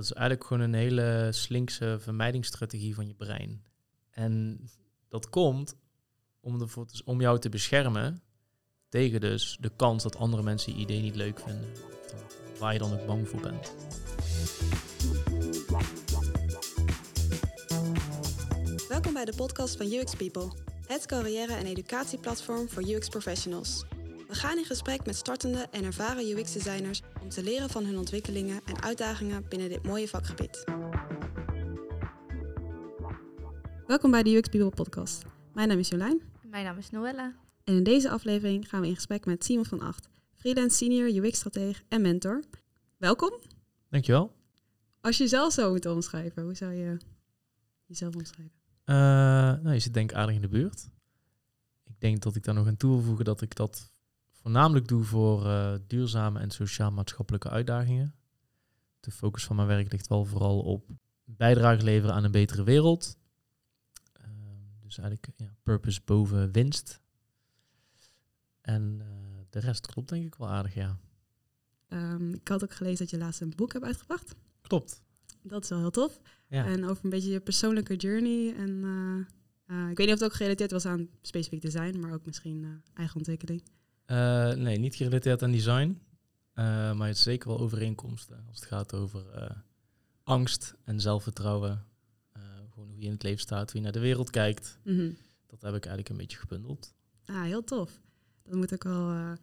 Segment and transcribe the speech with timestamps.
[0.00, 3.62] Dat is eigenlijk gewoon een hele slinkse vermijdingsstrategie van je brein.
[4.10, 4.60] En
[5.08, 5.76] dat komt
[6.40, 8.22] om, ervoor om jou te beschermen
[8.88, 11.68] tegen dus de kans dat andere mensen je idee niet leuk vinden.
[12.58, 13.74] Waar je dan ook bang voor bent.
[18.88, 20.52] Welkom bij de podcast van UX People,
[20.86, 23.84] het carrière- en educatieplatform voor UX professionals.
[24.30, 28.60] We gaan in gesprek met startende en ervaren UX-designers om te leren van hun ontwikkelingen
[28.64, 30.64] en uitdagingen binnen dit mooie vakgebied.
[33.86, 35.24] Welkom bij de UX People podcast.
[35.52, 37.34] Mijn naam is Jolijn Mijn naam is Noella.
[37.64, 41.82] en in deze aflevering gaan we in gesprek met Simon van Acht, freelance senior UX-strateeg
[41.88, 42.42] en mentor.
[42.96, 43.40] Welkom.
[43.88, 44.32] Dankjewel.
[45.00, 46.96] Als je jezelf zou moeten omschrijven, hoe zou je
[47.86, 48.54] jezelf omschrijven?
[48.84, 48.94] Eh,
[49.62, 50.88] nou, je zit denk ik aardig in de buurt.
[51.84, 53.90] Ik denk dat ik daar nog aan toe wil voegen dat ik dat
[54.40, 58.14] voornamelijk doe voor eh, duurzame en sociaal-maatschappelijke uitdagingen.
[59.00, 60.88] De focus van mijn werk ligt wel vooral op
[61.24, 63.18] bijdrage leveren aan een betere wereld.
[64.12, 64.24] Eh,
[64.80, 67.00] dus eigenlijk ja, purpose boven winst.
[68.60, 69.06] En eh,
[69.50, 70.98] de rest klopt denk ik wel aardig, ja.
[71.88, 74.34] Ehm, ik had ook gelezen dat je laatst een boek hebt uitgebracht.
[74.60, 75.02] Klopt.
[75.42, 76.20] Dat is wel heel tof.
[76.46, 76.66] Ja.
[76.66, 78.54] En over een beetje je persoonlijke journey.
[78.56, 78.84] En
[79.66, 82.82] eh, ik weet niet of het ook gerelateerd was aan specifiek design, maar ook misschien
[82.94, 83.62] eigen ontwikkeling.
[84.10, 86.02] Eh, nee, niet gerelateerd aan design.
[86.54, 89.50] eh, maar het is zeker wel overeenkomsten als het gaat over eh,
[90.24, 91.84] angst en zelfvertrouwen.
[92.72, 94.78] Gewoon hoe je in het leven staat, hoe je naar de wereld kijkt.
[94.84, 95.10] Mhm.
[95.46, 96.94] Dat heb ik eigenlijk een beetje gebundeld.
[97.26, 98.00] Ah, heel tof.
[98.44, 99.36] Dat moet ook wel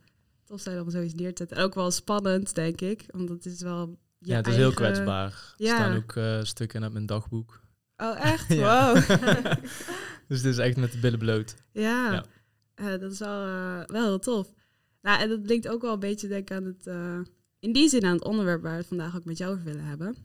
[0.43, 1.57] tof zijn om zoiets neer te zetten.
[1.57, 3.05] En ook wel spannend, denk ik.
[3.13, 3.97] Omdat het is wel.
[4.19, 5.53] ja, het is heel kwetsbaar.
[5.57, 7.61] Er staan ook stukken uit mijn dagboek.
[7.97, 8.55] Oh, echt?
[8.67, 8.95] Wow.
[10.27, 11.55] dus het is echt met de billen bloot.
[11.71, 12.97] ja, Ja.
[12.97, 14.53] Dat is wel, eh, wel heel tof.
[15.01, 16.87] Nou, en dat linkt ook wel een beetje, denk ik, aan het.
[16.87, 17.19] eh,
[17.59, 19.83] in die zin aan het onderwerp waar we het vandaag ook met jou over willen
[19.85, 20.15] hebben.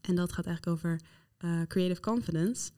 [0.00, 1.00] En dat gaat eigenlijk over
[1.36, 2.70] eh, creative confidence.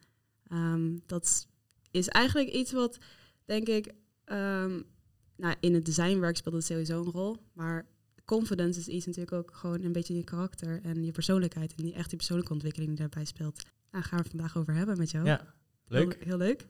[0.48, 1.46] Ehm, dat
[1.90, 2.98] is eigenlijk iets wat,
[3.44, 3.92] denk ik,
[4.24, 4.80] ehm,
[5.36, 7.36] nou, in het designwerk speelt het sowieso een rol.
[7.52, 7.86] Maar
[8.24, 11.74] confidence is iets natuurlijk ook gewoon een beetje je karakter en je persoonlijkheid.
[11.74, 13.62] En die echt die persoonlijke ontwikkeling die daarbij speelt.
[13.90, 15.24] Daar gaan we het vandaag over hebben met jou.
[15.26, 15.54] Ja,
[15.86, 16.14] leuk.
[16.14, 16.66] Heel, heel leuk.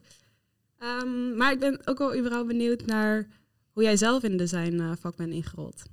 [0.77, 3.27] Ehm, maar ik ben ook wel überhaupt benieuwd naar
[3.73, 5.83] hoe jij zelf in de designvak bent ingerold.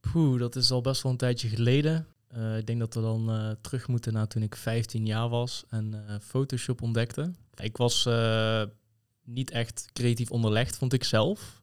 [0.00, 2.06] Poeh, dat is al best wel een tijdje geleden.
[2.28, 5.64] Eh, ik denk dat we dan eh, terug moeten naar toen ik 15 jaar was
[5.68, 7.32] en eh, Photoshop ontdekte.
[7.54, 8.08] Ik was
[9.24, 11.62] niet echt creatief onderlegd, vond ik zelf.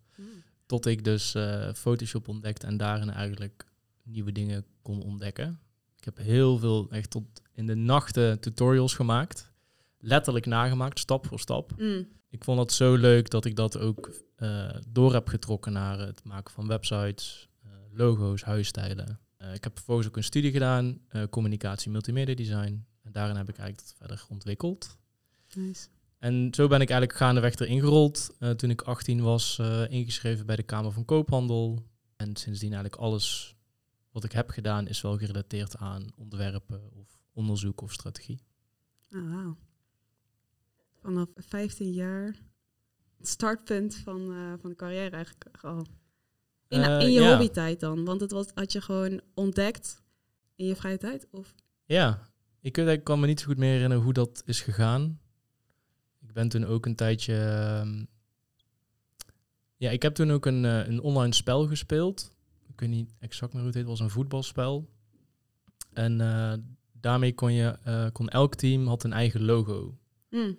[0.66, 1.36] Tot ik dus
[1.74, 3.66] Photoshop ontdekte en daarin eigenlijk
[4.04, 5.60] nieuwe dingen kon ontdekken.
[5.98, 7.24] Ik heb heel veel, echt tot
[7.54, 9.52] in de nachten tutorials gemaakt.
[10.00, 11.74] Letterlijk nagemaakt, stap voor stap.
[11.78, 12.08] Mm.
[12.30, 14.12] Ik vond dat zo leuk dat ik dat ook
[14.90, 19.20] door heb getrokken naar het maken van websites, eh, logo's, huisstijlen.
[19.44, 22.86] Eh, ik heb vervolgens ook een studie gedaan, eh, communicatie, multimedia design.
[23.04, 24.98] En daarin heb ik eigenlijk dat verder ontwikkeld.
[25.54, 25.88] Nice.
[26.20, 28.36] En zo ben ik eigenlijk gaandeweg erin gerold.
[28.40, 31.86] Eh, toen ik 18 was, eh, ingeschreven bij de Kamer van Koophandel.
[32.16, 33.56] En sindsdien eigenlijk alles
[34.12, 38.40] wat ik heb gedaan is wel gerelateerd aan ontwerpen of onderzoek of strategie.
[39.12, 39.58] Oh, wauw.
[41.02, 42.36] Vanaf 15 jaar
[43.28, 45.86] startpunt van, eh, van de carrière eigenlijk al.
[46.68, 47.30] In, Eh, in je ja.
[47.30, 48.06] hobbytijd dan?
[48.06, 50.04] Want het was, had je gewoon ontdekt
[50.56, 51.28] in je vrije tijd?
[51.32, 51.56] Of?
[51.86, 52.20] Ja,
[52.62, 55.20] ik, weet- ik kan me niet zo goed meer herinneren hoe dat is gegaan.
[56.22, 57.36] Ik ben toen ook een tijdje.
[57.36, 58.06] ehm,
[59.78, 62.32] ja, ik heb toen ook een, eh, een online spel gespeeld.
[62.68, 64.90] Ik weet niet exact meer hoe het heet, het was een voetbalspel.
[65.94, 66.54] En eh,
[66.92, 69.98] daarmee kon je, eh, kon elk team had een eigen logo.
[70.30, 70.58] Mm.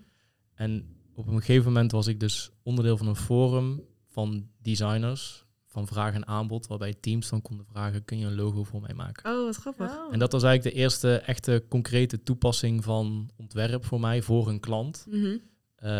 [0.54, 5.86] En op een gegeven moment was ik dus onderdeel van een forum van designers, van
[5.86, 9.30] vraag en aanbod, waarbij teams dan konden vragen, kun je een logo voor mij maken?
[9.32, 9.90] Oh, wat grappig.
[9.90, 10.12] Oh.
[10.12, 14.60] En dat was eigenlijk de eerste echte concrete toepassing van ontwerp voor mij, voor een
[14.60, 15.06] klant.
[15.08, 15.36] Mhm.
[15.76, 15.90] Eh,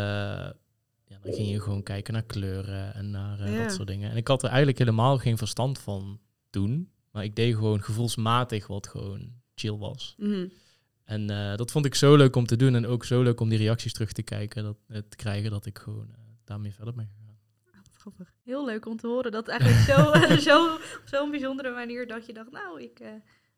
[1.07, 3.63] ja, dan ging je gewoon kijken naar kleuren en naar eh, Ja.
[3.63, 4.11] dat soort dingen.
[4.11, 6.21] En ik had er eigenlijk helemaal geen verstand van
[6.51, 6.89] toen.
[7.11, 10.15] Maar ik deed gewoon gevoelsmatig wat gewoon chill was.
[10.19, 10.47] Mhm.
[11.05, 12.75] En eh, dat vond ik zo leuk om te doen.
[12.75, 15.67] En ook zo leuk om die reacties terug te kijken, dat, eh, te krijgen, dat
[15.67, 17.23] ik gewoon eh, daarmee verder ben gegaan.
[17.93, 18.35] Grappig.
[18.45, 20.13] Heel leuk om te horen dat eigenlijk zo,
[20.51, 23.03] zo, op zo'n bijzondere manier dat je dacht, nou, ik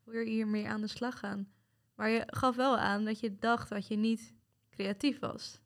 [0.04, 1.48] wil hiermee aan de slag gaan.
[1.94, 4.34] Maar je gaf wel aan dat je dacht dat je niet
[4.70, 5.60] creatief was.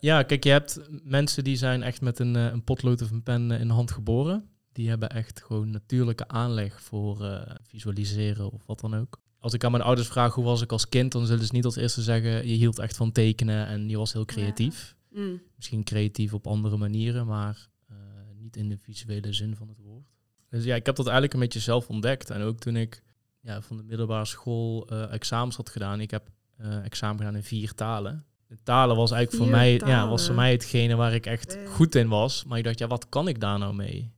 [0.00, 3.50] Ja, kijk, je hebt mensen die zijn echt met een, een potlood of een pen
[3.50, 4.50] in de hand geboren.
[4.72, 9.21] Die hebben echt gewoon natuurlijke aanleg voor visualiseren of wat dan ook.
[9.42, 11.64] Als ik aan mijn ouders vraag hoe was ik als kind, dan zullen ze niet
[11.64, 14.96] als eerste zeggen je hield echt van tekenen en je was heel creatief.
[15.10, 15.42] Mm.
[15.56, 17.96] Misschien creatief op andere manieren, maar eh,
[18.36, 20.06] niet in de visuele zin van het woord.
[20.48, 22.30] Dus ja, ik heb dat eigenlijk een beetje zelf ontdekt.
[22.30, 23.02] En ook toen ik
[23.40, 26.00] ja, van de middelbare school eh, examens had gedaan.
[26.00, 28.24] Ik heb eh, examen gedaan in vier talen.
[28.46, 31.94] De talen was eigenlijk voor mij, ja, was voor mij hetgene waar ik echt goed
[31.94, 32.44] in was.
[32.44, 34.12] Maar ik dacht, ja, wat kan ik daar nou mee?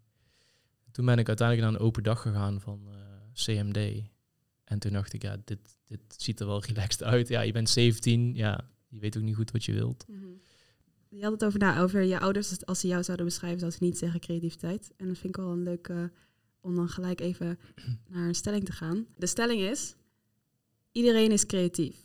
[0.91, 2.89] Toen ben ik uiteindelijk naar een open dag gegaan van
[3.35, 4.13] CMD.
[4.75, 7.29] En toen dacht ik, ja, dit, dit ziet er wel relaxed uit.
[7.29, 10.05] Ja, je bent 17, ja, je weet ook niet goed wat je wilt.
[10.09, 10.27] Mhm.
[11.09, 13.85] Je had het over, nou, over je ouders, als ze jou zouden beschrijven, zouden ze
[13.85, 14.93] niet zeggen creativiteit.
[14.97, 16.05] En dat vind ik wel een leuk eh,
[16.61, 17.59] om dan gelijk even
[18.11, 19.07] naar een stelling te gaan.
[19.17, 19.95] De stelling is,
[20.93, 22.05] iedereen is creatief.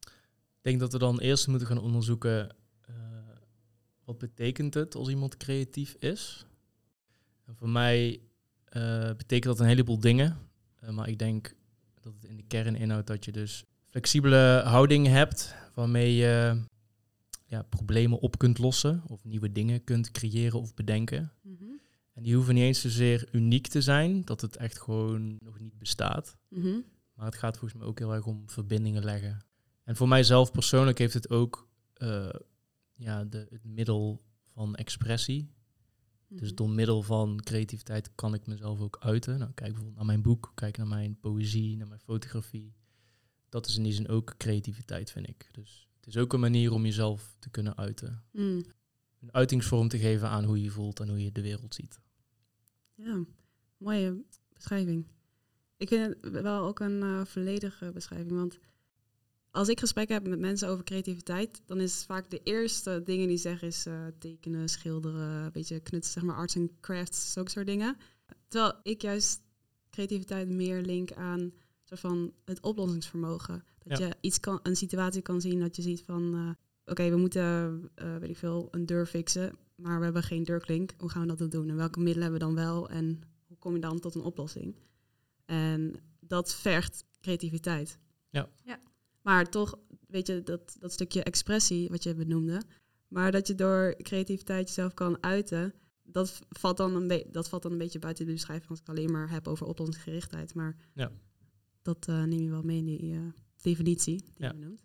[0.00, 2.94] Ik denk dat we dan eerst moeten gaan onderzoeken eh,
[4.04, 6.46] wat betekent het als iemand creatief is.
[7.44, 8.20] En voor mij
[8.64, 10.47] eh, betekent dat een heleboel dingen.
[10.88, 11.54] Eh, maar ik denk
[12.00, 16.62] dat het in de kern inhoudt dat je dus flexibele houding hebt waarmee je
[17.46, 21.32] ja, problemen op kunt lossen of nieuwe dingen kunt creëren of bedenken.
[22.12, 25.78] En die hoeven niet eens zozeer uniek te zijn, dat het echt gewoon nog niet
[25.78, 26.36] bestaat.
[26.48, 26.78] Mhm.
[27.14, 29.38] Maar het gaat volgens mij ook heel erg om verbindingen leggen.
[29.84, 32.28] En voor mijzelf persoonlijk heeft het ook eh,
[32.94, 35.50] ja, de, het middel van expressie.
[36.28, 36.56] Dus Mhm.
[36.56, 39.38] door middel van creativiteit kan ik mezelf ook uiten.
[39.38, 42.74] Nou, kijk bijvoorbeeld naar mijn boek, kijk naar mijn poëzie, naar mijn fotografie.
[43.48, 45.48] Dat is in die zin ook creativiteit, vind ik.
[45.52, 48.22] Dus het is ook een manier om jezelf te kunnen uiten.
[48.32, 48.64] Mm.
[49.20, 52.00] Een uitingsvorm te geven aan hoe je je voelt en hoe je de wereld ziet.
[52.94, 53.24] Ja,
[53.76, 55.06] mooie beschrijving.
[55.76, 58.58] Ik vind het wel ook een eh, volledige beschrijving, want
[59.58, 63.36] als ik gesprekken heb met mensen over creativiteit, dan is vaak de eerste dingen die
[63.36, 67.50] ze zeggen is eh, tekenen, schilderen, een beetje knutselen, zeg maar arts and crafts, zulke
[67.50, 67.96] soort dingen.
[68.48, 69.42] Terwijl ik juist
[69.90, 71.52] creativiteit meer link aan
[71.84, 73.64] soort van het oplossingsvermogen.
[73.78, 74.06] Dat Ja.
[74.06, 77.42] je iets kan, een situatie kan zien dat je ziet van, eh, oké, we moeten,
[77.94, 80.94] eh, weet ik veel, een deur fixen, maar we hebben geen deurklink.
[80.98, 81.68] Hoe gaan we dat dan doen?
[81.68, 82.88] En welke middelen hebben we dan wel?
[82.88, 84.74] En hoe kom je dan tot een oplossing?
[85.44, 87.98] En dat vergt creativiteit.
[88.30, 88.48] Ja.
[88.64, 88.80] Ja.
[89.28, 92.62] Maar toch, weet je, dat, dat stukje expressie wat je benoemde,
[93.08, 97.72] maar dat je door creativiteit jezelf kan uiten, dat valt dan een, dat valt dan
[97.72, 100.54] een beetje buiten de beschrijving als ik alleen maar heb over oplossingsgerichtheid.
[100.54, 101.10] Maar Ja.
[101.82, 103.20] dat eh, neem je wel mee in die eh,
[103.62, 104.48] definitie die Ja.
[104.48, 104.84] je benoemt.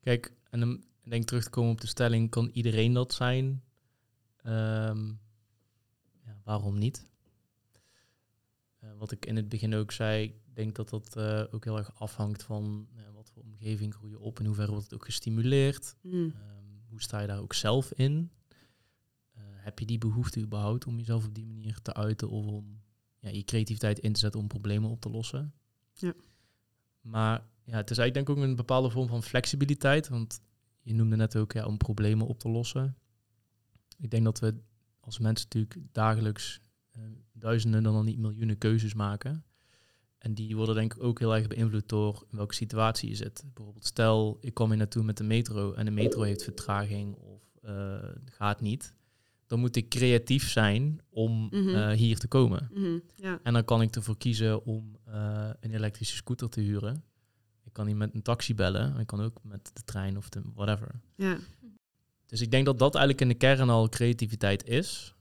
[0.00, 3.62] Kijk, en dan denk ik terug te komen op de stelling, kan iedereen dat zijn?
[4.36, 5.06] Ehm,
[6.24, 7.06] ja, waarom niet?
[8.78, 11.16] Eh, wat ik in het begin ook zei, ik denk dat dat
[11.52, 12.88] ook heel erg afhangt van
[13.64, 16.12] omgeving groei je op, in hoeverre wordt het ook gestimuleerd, Mm.
[16.12, 18.30] Ehm, hoe sta je daar ook zelf in?
[19.32, 22.82] Eh, heb je die behoefte überhaupt om jezelf op die manier te uiten of om
[23.18, 25.54] ja, je creativiteit in te zetten om problemen op te lossen?
[25.92, 26.14] Ja.
[27.00, 30.40] Maar ja, het is eigenlijk denk ik ook een bepaalde vorm van flexibiliteit, want
[30.80, 32.96] je noemde net ook ja, om problemen op te lossen.
[33.98, 34.54] Ik denk dat we
[35.00, 36.60] als mensen natuurlijk dagelijks
[36.90, 37.02] eh,
[37.32, 39.44] duizenden, dan al niet miljoenen keuzes maken.
[40.24, 43.44] En die worden denk ik ook heel erg beïnvloed door in welke situatie je zit.
[43.54, 47.42] Bijvoorbeeld stel, ik kom hier naartoe met de metro en de metro heeft vertraging of
[47.62, 48.94] eh, gaat niet.
[49.46, 51.68] Dan moet ik creatief zijn om Mhm.
[51.74, 52.68] eh, hier te komen.
[52.74, 53.40] Mhm, Ja.
[53.42, 57.04] En dan kan ik ervoor kiezen om eh, een elektrische scooter te huren.
[57.64, 58.98] Ik kan niet met een taxi bellen.
[58.98, 61.00] Ik kan ook met de trein of de whatever.
[61.16, 61.38] Ja.
[62.26, 65.14] Dus ik denk dat dat eigenlijk in de kern al creativiteit is.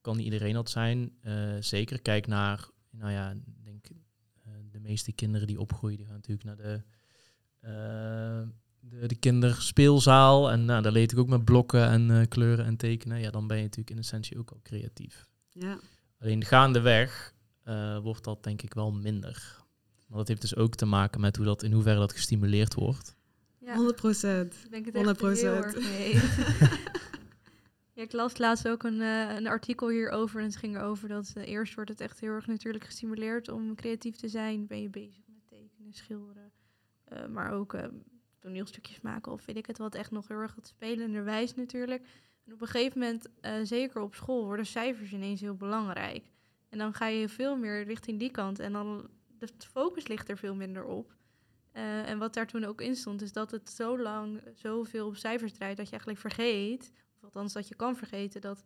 [0.00, 1.12] Kan niet iedereen dat zijn?
[1.60, 2.00] Zeker.
[2.00, 2.68] Kijk naar,
[2.98, 3.86] nou ja, ik denk
[4.44, 6.82] eh, de meeste kinderen die opgroeien, die gaan natuurlijk naar de,
[7.60, 8.48] eh,
[8.80, 10.50] de, de kinderspeelzaal.
[10.50, 13.20] En nou, daar leer ik ook met blokken en eh, kleuren en tekenen.
[13.20, 15.28] Ja, dan ben je natuurlijk in essentie ook al creatief.
[15.52, 15.78] ja.
[16.20, 19.56] Alleen gaandeweg eh wordt dat denk ik wel minder.
[20.06, 23.16] Maar dat heeft dus ook te maken met hoe dat, in hoeverre dat gestimuleerd wordt.
[23.58, 24.54] Ja, 100 procent.
[24.64, 25.64] ik denk het echt heel 100%.
[25.64, 26.20] erg mee.
[27.98, 30.40] Ja, ik las laatst ook een, eh, een artikel hierover.
[30.40, 33.74] En het ging erover dat eh, eerst wordt het echt heel erg natuurlijk gestimuleerd om
[33.74, 34.66] creatief te zijn.
[34.66, 36.52] Ben je bezig met tekenen, schilderen.
[37.04, 37.76] eh, maar ook
[38.38, 39.94] toneelstukjes maken of weet ik het wat.
[39.94, 42.02] Echt nog heel erg het spelenderwijs natuurlijk.
[42.44, 43.28] En op een gegeven moment,
[43.68, 46.30] zeker op school, worden cijfers ineens heel belangrijk.
[46.68, 48.58] En dan ga je veel meer richting die kant.
[48.58, 51.16] En dan de focus ligt er veel minder op.
[51.72, 55.52] En wat daar toen ook in stond, is dat het zo lang zoveel op cijfers
[55.52, 58.64] draait dat je eigenlijk vergeet, of althans dat je kan vergeten, dat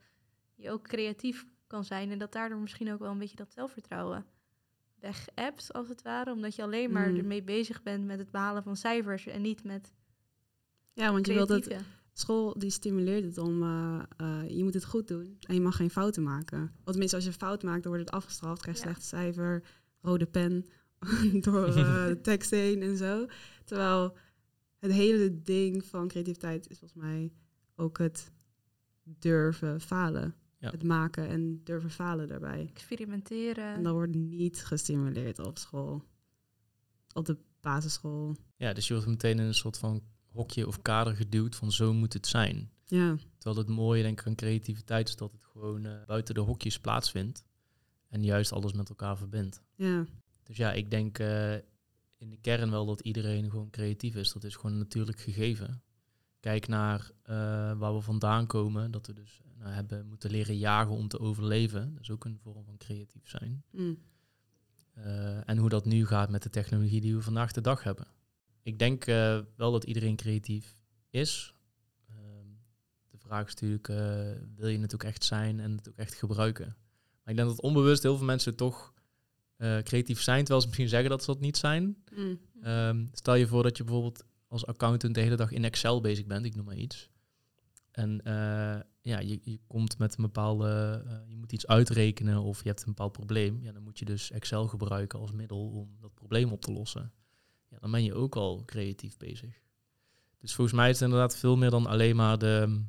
[0.54, 4.26] je ook creatief kan zijn en dat daardoor misschien ook wel een beetje dat zelfvertrouwen
[5.00, 6.32] weg-appt, als het ware.
[6.32, 7.18] Omdat je alleen maar Mm.
[7.18, 9.92] ermee bezig bent met het behalen van cijfers en niet met
[10.92, 11.90] Ja, want je wilt het, creatieve.
[12.12, 15.76] school die stimuleert het om, eh, eh, je moet het goed doen en je mag
[15.76, 16.59] geen fouten maken.
[16.59, 18.90] Want tenminste, als je een fout maakt, dan wordt het afgestraft, krijg je Ja.
[18.90, 19.64] slecht cijfer,
[20.00, 20.68] rode pen
[21.47, 23.26] door eh, de tekst heen en zo.
[23.64, 24.16] Terwijl
[24.78, 27.32] het hele ding van creativiteit is volgens mij
[27.76, 28.30] ook het
[29.04, 30.35] durven falen.
[30.59, 30.71] Ja.
[30.71, 32.66] het maken en durven falen daarbij.
[32.68, 33.75] Experimenteren.
[33.75, 36.04] En dat wordt niet gestimuleerd op school.
[37.12, 38.37] Op de basisschool.
[38.56, 41.92] Ja, dus je wordt meteen in een soort van hokje of kader geduwd van zo
[41.94, 42.71] moet het zijn.
[42.85, 46.40] Ja, Terwijl het mooie denk ik aan creativiteit is dat het gewoon eh, buiten de
[46.40, 47.44] hokjes plaatsvindt.
[48.09, 49.62] En juist alles met elkaar verbindt.
[49.75, 50.06] ja,
[50.42, 51.54] Dus ja, ik denk eh,
[52.16, 54.32] in de kern wel dat iedereen gewoon creatief is.
[54.32, 55.82] Dat is gewoon een natuurlijk gegeven.
[56.42, 57.34] Kijk naar eh,
[57.78, 58.90] waar we vandaan komen.
[58.90, 61.92] Dat we dus nou, hebben moeten leren jagen om te overleven.
[61.92, 63.62] Dat is ook een vorm van creatief zijn.
[63.70, 63.99] mm,
[64.94, 68.06] Eh, en hoe dat nu gaat met de technologie die we vandaag de dag hebben.
[68.62, 70.76] Ik denk eh, wel dat iedereen creatief
[71.11, 71.54] is.
[72.08, 72.46] Ehm,
[73.11, 73.87] de vraag is natuurlijk,
[74.56, 76.66] wil je het ook echt zijn en het ook echt gebruiken?
[77.22, 78.92] Maar ik denk dat onbewust heel veel mensen toch
[79.82, 81.96] creatief zijn, terwijl ze misschien zeggen dat ze dat niet zijn.
[82.16, 86.00] mm, Ehm, stel je voor dat je bijvoorbeeld als accountant de hele dag in Excel
[86.00, 87.11] bezig bent, ik noem maar iets.
[87.90, 92.62] En eh, ja, je, je komt met een bepaalde, eh, je moet iets uitrekenen of
[92.62, 93.62] je hebt een bepaald probleem.
[93.62, 97.12] Ja, dan moet je dus Excel gebruiken als middel om dat probleem op te lossen.
[97.68, 99.61] Ja, dan ben je ook al creatief bezig.
[100.38, 102.85] Dus volgens mij is het inderdaad veel meer dan alleen maar de,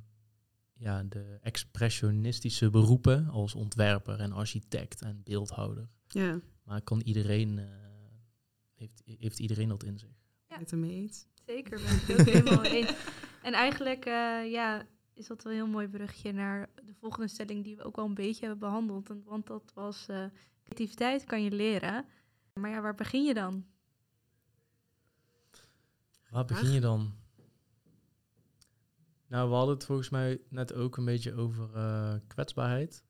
[0.74, 5.90] ja, de expressionistische beroepen als ontwerper en architect en beeldhouder.
[6.08, 7.66] ja, Maar kan iedereen, eh,
[8.74, 10.22] heeft, heeft iedereen dat in zich?
[10.50, 10.60] Ja.
[10.60, 11.28] het ermee eens.
[11.46, 12.94] Zeker, ben ik het ook helemaal eens.
[13.42, 17.64] En eigenlijk eh, ja, is dat wel een heel mooi brugje naar de volgende stelling
[17.64, 19.10] die we ook al een beetje hebben behandeld.
[19.26, 20.26] Want dat was eh,
[20.64, 22.06] creativiteit kan je leren.
[22.54, 23.66] Maar ja, waar begin je dan?
[26.30, 27.14] Waar begin je dan?
[29.28, 33.04] Nou, we hadden het volgens mij net ook een beetje over eh, kwetsbaarheid.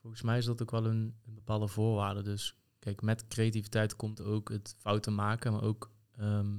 [0.00, 2.22] Volgens mij is dat ook wel een, een bepaalde voorwaarde.
[2.22, 6.56] Dus kijk, met creativiteit komt ook het fouten maken, maar ook ehm,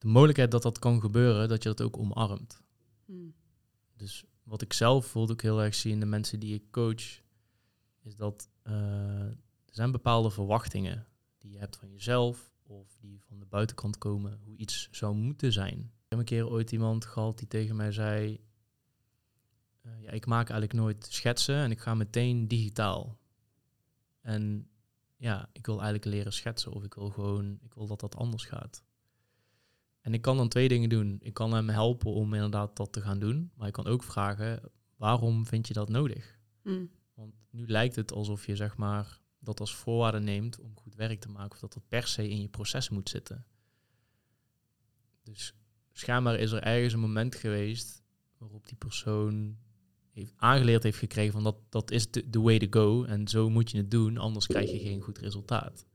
[0.00, 2.60] de mogelijkheid dat dat kan gebeuren, dat je dat ook omarmt.
[3.04, 3.34] Mm,
[3.96, 7.20] Dus wat ik zelf voelde ook heel erg zie in de mensen die ik coach,
[8.00, 8.72] is dat eh,
[9.24, 9.36] er
[9.70, 11.06] zijn bepaalde verwachtingen
[11.38, 15.52] die je hebt van jezelf of die van de buitenkant komen, hoe iets zou moeten
[15.52, 15.78] zijn.
[15.78, 18.40] Ik heb een keer ooit iemand gehad die tegen mij zei,
[19.80, 23.18] eh, ja, ik maak eigenlijk nooit schetsen en ik ga meteen digitaal.
[24.20, 24.68] En
[25.16, 28.44] ja, ik wil eigenlijk leren schetsen of ik wil gewoon, ik wil dat dat anders
[28.44, 28.84] gaat.
[30.00, 31.18] En ik kan dan twee dingen doen.
[31.20, 33.50] Ik kan hem helpen om inderdaad dat te gaan doen.
[33.54, 36.38] Maar ik kan ook vragen, waarom vind je dat nodig?
[36.62, 40.94] mm, Want nu lijkt het alsof je zeg maar dat als voorwaarde neemt om goed
[40.94, 41.52] werk te maken.
[41.52, 43.46] Of dat dat per se in je proces moet zitten.
[45.22, 45.54] Dus
[45.92, 48.02] schijnbaar is er ergens een moment geweest
[48.38, 49.56] waarop die persoon
[50.10, 53.04] heeft aangeleerd heeft gekregen van dat, dat is de the way to go.
[53.04, 55.86] En zo moet je het doen, anders krijg je geen goed resultaat.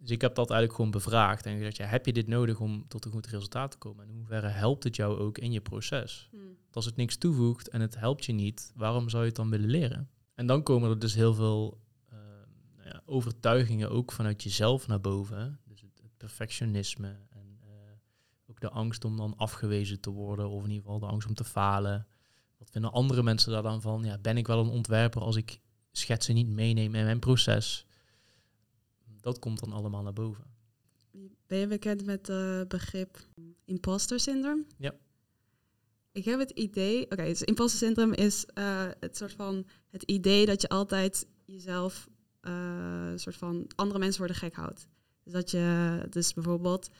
[0.00, 2.84] Dus ik heb dat eigenlijk gewoon bevraagd en gezegd, ja, heb je dit nodig om
[2.88, 4.04] tot een goed resultaat te komen?
[4.04, 6.28] En in hoeverre helpt het jou ook in je proces?
[6.32, 9.36] mm, Want als het niks toevoegt en het helpt je niet, waarom zou je het
[9.36, 10.10] dan willen leren?
[10.34, 12.18] En dan komen er dus heel veel eh,
[12.76, 15.60] nou ja, overtuigingen ook vanuit jezelf naar boven.
[15.64, 17.70] Dus het, het perfectionisme en eh,
[18.46, 21.34] ook de angst om dan afgewezen te worden, of in ieder geval de angst om
[21.34, 22.06] te falen.
[22.58, 24.04] Wat vinden andere mensen daar dan van?
[24.04, 25.60] Ja, ben ik wel een ontwerper als ik
[25.92, 27.86] schetsen niet meeneem in mijn proces?
[29.20, 30.44] Dat komt dan allemaal naar boven.
[31.46, 33.26] Ben je bekend met het begrip
[33.64, 34.66] imposter syndroom?
[34.76, 34.94] Ja.
[36.12, 40.46] Ik heb het idee, oké, dus imposter syndroom is eh, het soort van het idee
[40.46, 42.08] dat je altijd jezelf
[42.40, 42.52] eh,
[43.10, 44.86] een soort van andere mensen voor de gek houdt.
[45.24, 46.90] Dus dat je, dus bijvoorbeeld,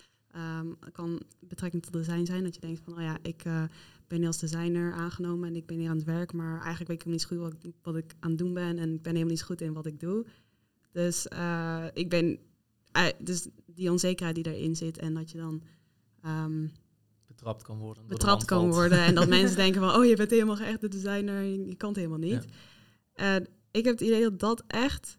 [0.81, 3.62] het kan betrekking tot design zijn, dat je denkt van, oh ja, ik eh,
[4.07, 7.00] ben hier als designer aangenomen en ik ben hier aan het werk, maar eigenlijk weet
[7.00, 9.03] ik helemaal niet zo goed wat ik, wat ik aan het doen ben en ik
[9.03, 10.27] ben helemaal niet zo goed in wat ik doe.
[10.92, 12.38] Dus eh, ik ben,
[12.92, 15.62] eh, dus die onzekerheid die erin zit en dat je dan
[16.23, 16.66] ehm,
[17.26, 18.06] Betrapt kan worden.
[18.06, 18.99] betrapt kan worden.
[18.99, 21.99] En dat mensen denken van, oh, je bent helemaal echt de designer, je, kan het
[21.99, 22.47] helemaal niet.
[23.14, 25.18] En ik heb het idee dat dat echt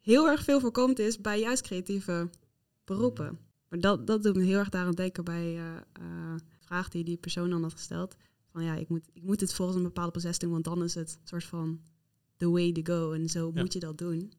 [0.00, 2.30] heel erg veel voorkomend is bij juist creatieve
[2.84, 3.38] beroepen.
[3.68, 5.76] Maar dat, dat doet me heel erg daaraan denken bij eh
[6.60, 8.16] de vraag die die persoon dan had gesteld.
[8.52, 10.94] Van ja, ik moet, ik moet het volgens een bepaalde proces doen, want dan is
[10.94, 11.80] het een soort van
[12.36, 13.12] the way to go.
[13.12, 13.60] En zo Ja.
[13.60, 14.32] moet je dat doen.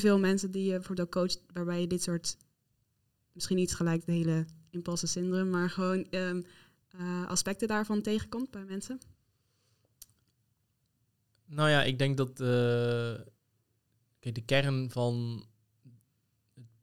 [0.00, 2.36] Veel mensen die je bijvoorbeeld ook coacht, waarbij je dit soort,
[3.32, 6.42] misschien niet gelijk de hele imposter syndroom, maar gewoon ehm,
[6.88, 8.98] eh, aspecten daarvan tegenkomt bij mensen.
[11.44, 13.26] Nou ja, ik denk dat eh,
[14.18, 15.44] kijk, de kern van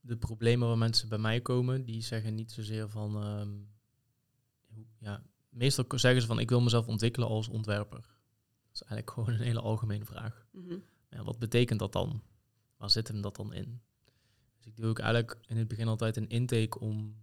[0.02, 3.50] de problemen waar mensen bij mij komen, die zeggen niet zozeer van, ehm,
[5.00, 8.02] ja, meestal zeggen ze van ik wil mezelf ontwikkelen als ontwerper.
[8.02, 10.46] Dat is eigenlijk gewoon een hele algemene vraag.
[10.52, 10.78] Mhm.
[11.10, 12.22] Ja, wat betekent dat dan?
[12.80, 13.82] Waar zit hem dat dan in?
[14.58, 17.16] Dus ik doe ook eigenlijk in het begin altijd een intake om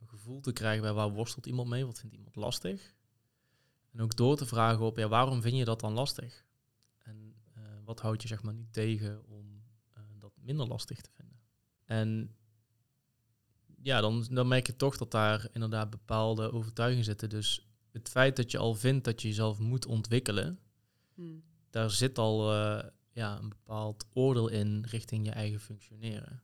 [0.00, 2.94] een gevoel te krijgen bij waar worstelt iemand mee, wat vindt iemand lastig.
[3.90, 6.44] En ook door te vragen op, ja, waarom vind je dat dan lastig?
[6.98, 9.62] En eh, wat houdt je zeg maar niet tegen om
[9.92, 11.40] eh, dat minder lastig te vinden?
[11.84, 12.36] En
[13.82, 17.28] ja, dan, dan merk je toch dat daar inderdaad bepaalde overtuigingen zitten.
[17.28, 20.58] Dus het feit dat je al vindt dat je jezelf moet ontwikkelen,
[21.18, 21.42] Hmm.
[21.70, 22.84] daar zit al eh,
[23.18, 26.42] ja, een bepaald oordeel in richting je eigen functioneren.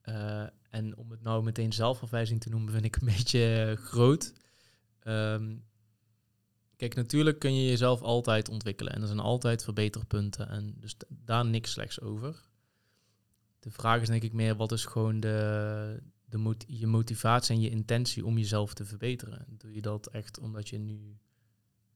[0.00, 4.32] Eh, en om het nou meteen zelfafwijzing te noemen, vind ik een beetje eh, groot.
[4.98, 5.56] Ehm,
[6.76, 11.46] kijk, natuurlijk kun je jezelf altijd ontwikkelen en er zijn altijd verbeterpunten en dus daar
[11.46, 12.48] niks slechts over.
[13.58, 17.70] De vraag is denk ik meer, wat is gewoon de, de je motivatie en je
[17.70, 19.44] intentie om jezelf te verbeteren?
[19.48, 21.18] Doe je dat echt omdat je nu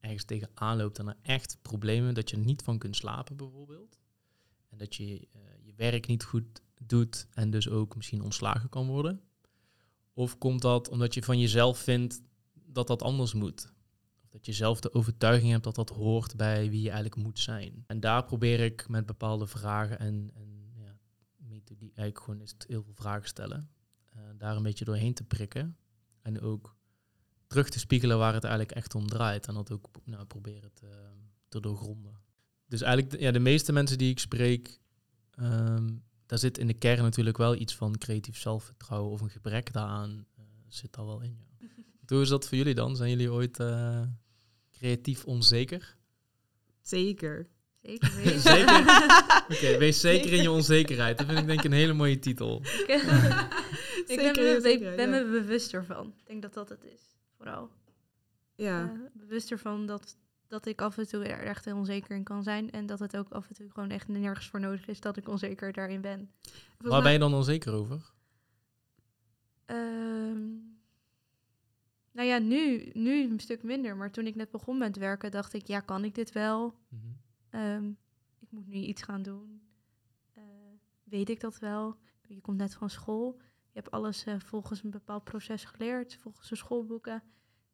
[0.03, 3.99] ergens tegenaan loopt en er echt problemen dat je niet van kunt slapen bijvoorbeeld?
[4.69, 8.87] En dat je eh, je werk niet goed doet en dus ook misschien ontslagen kan
[8.87, 9.21] worden?
[10.13, 13.73] Of komt dat omdat je van jezelf vindt dat dat anders moet?
[14.23, 17.39] Of dat je zelf de overtuiging hebt dat dat hoort bij wie je eigenlijk moet
[17.39, 17.85] zijn?
[17.87, 20.99] En daar probeer ik met bepaalde vragen en, en ja,
[21.37, 23.71] methodiek, eigenlijk gewoon het heel veel vragen stellen.
[24.09, 25.77] eh, daar een beetje doorheen te prikken.
[26.23, 26.77] En ook
[27.53, 29.47] terug te spiegelen waar het eigenlijk echt om draait.
[29.47, 30.87] En dat ook nou, proberen te,
[31.49, 32.21] te doorgronden.
[32.67, 34.79] Dus eigenlijk, de- ja, de meeste mensen die ik spreek,
[35.35, 35.89] ehm,
[36.27, 40.27] daar zit in de kern natuurlijk wel iets van creatief zelfvertrouwen of een gebrek daaraan
[40.37, 41.39] eh, zit daar wel in.
[41.59, 41.67] Ja.
[42.07, 42.97] Hoe is dat voor jullie dan?
[42.97, 44.03] Zijn jullie ooit eh,
[44.71, 45.97] creatief onzeker?
[46.81, 47.49] Zeker.
[47.83, 48.41] Zeker weten.
[48.41, 48.81] Zeker?
[49.53, 51.19] Oké, wees zeker in je onzekerheid.
[51.19, 52.63] Dat vind ik denk ik een hele mooie titel.
[52.63, 55.25] ik ben, Zeker, me, ben ja.
[55.25, 56.07] me bewust ervan.
[56.07, 57.01] Ik denk dat dat het is,
[57.43, 57.71] vooral.
[58.55, 58.83] Ja.
[58.83, 62.43] Eh, bewust ervan dat, dat ik af en toe er echt heel onzeker in kan
[62.43, 62.71] zijn.
[62.71, 65.29] En dat het ook af en toe gewoon echt nergens voor nodig is dat ik
[65.29, 66.31] onzeker daarin ben.
[66.43, 68.13] Volgens Waar ben je dan onzeker over?
[69.65, 70.41] Ehm,
[72.13, 73.97] nou ja, nu, nu een stuk minder.
[73.97, 76.75] Maar toen ik net begon met werken, dacht ik, ja, kan ik dit wel?
[76.89, 77.03] Mhm.
[77.51, 77.89] Ehm,
[78.39, 79.63] ik moet nu iets gaan doen.
[80.33, 80.43] Eh,
[81.05, 81.97] weet ik dat wel?
[82.27, 83.41] Je komt net van school.
[83.73, 87.23] Je hebt alles eh, volgens een bepaald proces geleerd, volgens de schoolboeken.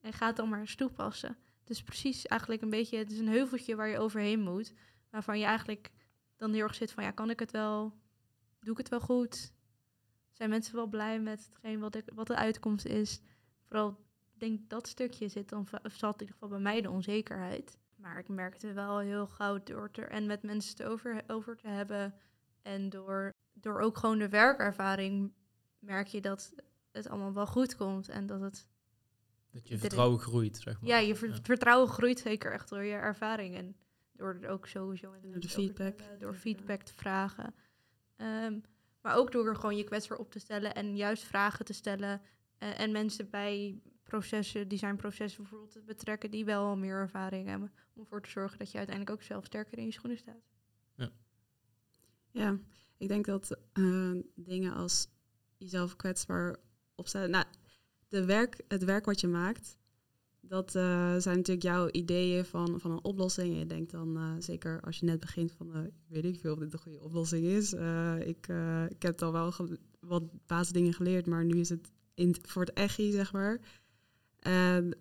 [0.01, 1.37] En gaat dan maar eens toepassen.
[1.65, 4.75] Dus precies eigenlijk een beetje, het is een heuveltje waar je overheen moet.
[5.11, 5.91] Waarvan je eigenlijk
[6.37, 7.99] dan heel erg zit van, ja, kan ik het wel?
[8.61, 9.53] Doe ik het wel goed?
[10.33, 13.21] Zijn mensen wel blij met hetgeen wat, ik, wat de uitkomst is?
[13.67, 17.79] Vooral, denk dat stukje zit dan, va- zat in ieder geval bij mij de onzekerheid.
[17.97, 21.69] Maar ik merkte wel heel gauw door er en met mensen het over, over te
[21.69, 22.15] hebben.
[22.63, 25.33] En door, door ook gewoon de werkervaring
[25.79, 26.55] merk je dat
[26.91, 28.09] het allemaal wel goed komt.
[28.09, 28.69] En dat het,
[29.51, 30.91] Dat je vertrouwen groeit, zeg maar.
[30.91, 31.39] ja, je ver- Ja.
[31.43, 33.57] vertrouwen groeit zeker echt door je ervaring.
[33.57, 33.77] En
[34.13, 36.01] door er ook sowieso met Door de feedback.
[36.01, 37.55] hebben, door feedback te vragen.
[38.17, 38.59] Ehm,
[39.03, 42.21] maar ook door er gewoon je kwetsbaar op te stellen en juist vragen te stellen.
[42.59, 47.73] eh, en mensen bij processen, designprocessen bijvoorbeeld, te betrekken die wel al meer ervaring hebben.
[47.95, 50.43] Om ervoor te zorgen dat je uiteindelijk ook zelf sterker in je schoenen staat.
[52.31, 52.59] Ja,
[52.97, 55.09] ik denk dat eh, dingen als
[55.57, 56.57] jezelf kwetsbaar
[56.95, 57.31] opstellen.
[57.31, 57.45] Nou,
[58.09, 59.79] de werk, het werk wat je maakt,
[60.49, 63.53] dat eh, zijn natuurlijk jouw ideeën van, van een oplossing.
[63.53, 66.53] En je denkt dan, eh, zeker als je net begint van, eh, weet ik veel
[66.53, 67.73] of dit een goede oplossing is.
[68.19, 68.49] Ik,
[68.89, 69.53] ik heb al wel
[70.01, 73.61] wat basisdingen geleerd, maar nu is het in, voor het echi, zeg maar.
[74.39, 74.97] En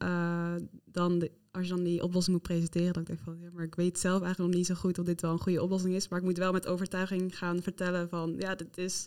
[0.85, 3.75] dan, als je dan die oplossing moet presenteren, dan denk ik van, ja, maar ik
[3.75, 6.07] weet zelf eigenlijk nog niet zo goed of dit wel een goede oplossing is.
[6.07, 9.05] Maar ik moet wel met overtuiging gaan vertellen van, ja, dit is,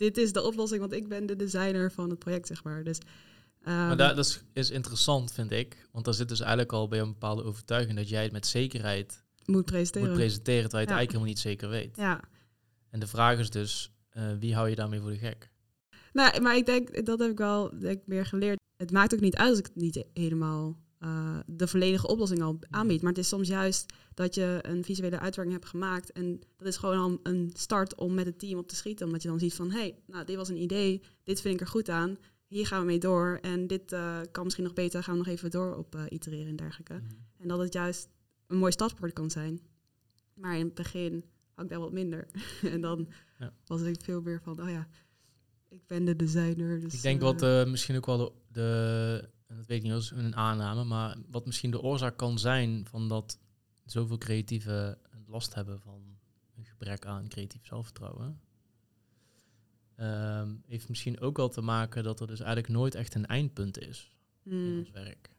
[0.00, 2.84] dit is de oplossing, want ik ben de designer van het project, zeg maar.
[2.84, 2.98] Dus,
[3.62, 5.88] Maar ehm, dat, is, is interessant, vind ik.
[5.92, 9.24] Want daar zit dus eigenlijk al bij een bepaalde overtuiging dat jij het met zekerheid
[9.44, 10.08] moet presenteren.
[10.08, 10.98] moet presenteren, terwijl je het Ja.
[10.98, 11.96] eigenlijk helemaal niet zeker weet.
[11.96, 12.20] ja,
[12.90, 15.50] En de vraag is dus, eh, wie hou je daarmee voor de gek?
[16.12, 18.58] nou, maar ik denk, dat heb ik wel denk ik, meer geleerd.
[18.76, 22.58] Het maakt ook niet uit als ik het niet helemaal eh, de volledige oplossing al
[22.70, 23.02] aanbied.
[23.02, 26.12] Maar het is soms juist dat je een visuele uitwerking hebt gemaakt.
[26.12, 29.06] En dat is gewoon al een start om met het team op te schieten.
[29.06, 31.02] Omdat je dan ziet van, hé, hey, nou, dit was een idee.
[31.24, 32.18] Dit vind ik er goed aan.
[32.46, 33.38] Hier gaan we mee door.
[33.42, 35.02] En dit eh, kan misschien nog beter.
[35.02, 36.94] Gaan we nog even door op eh, itereren en dergelijke.
[36.94, 37.04] Mhm.
[37.38, 38.08] En dat het juist
[38.46, 39.60] een mooi startpoort kan zijn.
[40.34, 42.26] Maar in het begin had ik daar wat minder.
[42.62, 43.08] en dan
[43.38, 43.52] Ja.
[43.66, 44.88] was ik veel meer van, oh ja,
[45.68, 46.80] ik ben de designer.
[46.80, 50.02] Dus, ik denk wat misschien ook wel de, de, en dat weet ik niet, dat
[50.02, 53.38] is een aanname, maar wat misschien de oorzaak kan zijn van dat
[53.84, 56.18] zoveel creatieven last hebben van
[56.56, 58.40] een gebrek aan creatief zelfvertrouwen.
[59.94, 63.78] ehm, heeft misschien ook wel te maken dat er dus eigenlijk nooit echt een eindpunt
[63.78, 65.30] is in mm, ons werk.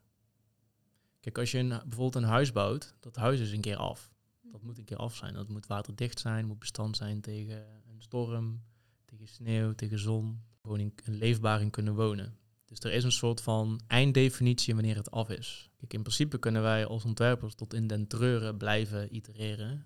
[1.20, 4.14] Kijk, als je een, bijvoorbeeld een huis bouwt, dat huis is een keer af.
[4.42, 5.34] Dat moet een keer af zijn.
[5.34, 8.62] Dat moet waterdicht zijn, moet bestand zijn tegen een storm,
[9.06, 10.44] tegen sneeuw, tegen zon.
[10.62, 12.38] Gewoon in, een leefbaar in kunnen wonen.
[12.72, 15.70] Dus er is een soort van einddefinitie wanneer het af is.
[15.78, 19.86] Kijk, in principe kunnen wij als ontwerpers tot in den treuren blijven itereren.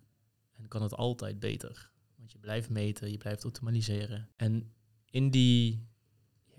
[0.53, 1.91] En kan het altijd beter.
[2.17, 4.29] Want je blijft meten, je blijft optimaliseren.
[4.35, 4.71] En
[5.05, 5.87] in, die,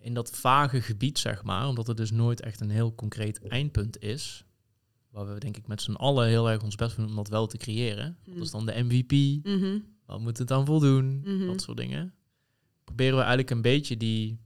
[0.01, 4.03] in dat vage gebied, zeg maar, omdat het dus nooit echt een heel concreet eindpunt
[4.03, 4.45] is,
[5.11, 7.47] waar we denk ik met z'n allen heel erg ons best doen om dat wel
[7.47, 8.19] te creëren.
[8.25, 9.45] Dat is dan de MVP.
[9.47, 9.79] Mhm.
[10.07, 11.21] Wat moet het dan voldoen?
[11.21, 11.47] Mhm.
[11.47, 12.15] Dat soort dingen.
[12.85, 14.41] Proberen we eigenlijk een beetje die,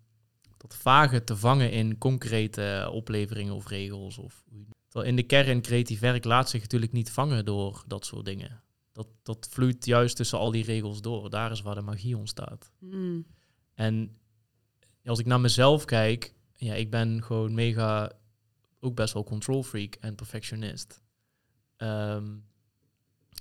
[0.61, 4.19] dat vage te vangen in concrete opleveringen of regels.
[4.19, 4.45] Of,
[4.89, 8.63] terwijl in de kern creatief werk laat zich natuurlijk niet vangen door dat soort dingen.
[8.93, 11.31] Dat, dat vloeit juist tussen al die regels door.
[11.31, 12.73] Daar is waar de magie ontstaat.
[12.79, 13.27] Mm.
[13.75, 14.19] En
[15.05, 18.13] als ik naar mezelf kijk, ja, ik ben gewoon mega,
[18.81, 21.03] ook best wel control freak en perfectionist.
[21.77, 22.37] Ehm,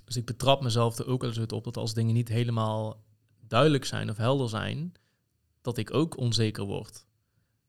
[0.04, 3.04] dus ik betrap mezelf er ook wel eens op dat als dingen niet helemaal
[3.40, 4.92] duidelijk zijn of helder zijn,
[5.60, 7.08] dat ik ook onzeker word.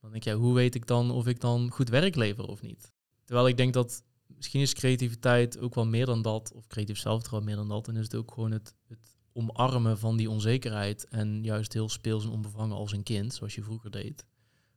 [0.01, 2.61] Dan denk je, ja, hoe weet ik dan of ik dan goed werk lever of
[2.61, 2.91] niet?
[3.23, 7.49] Terwijl ik denk dat misschien is creativiteit ook wel meer dan dat, of creatief zelfvertrouwen
[7.49, 11.43] meer dan dat, en is het ook gewoon het, het omarmen van die onzekerheid en
[11.43, 14.25] juist heel speels en onbevangen als een kind, zoals je vroeger deed,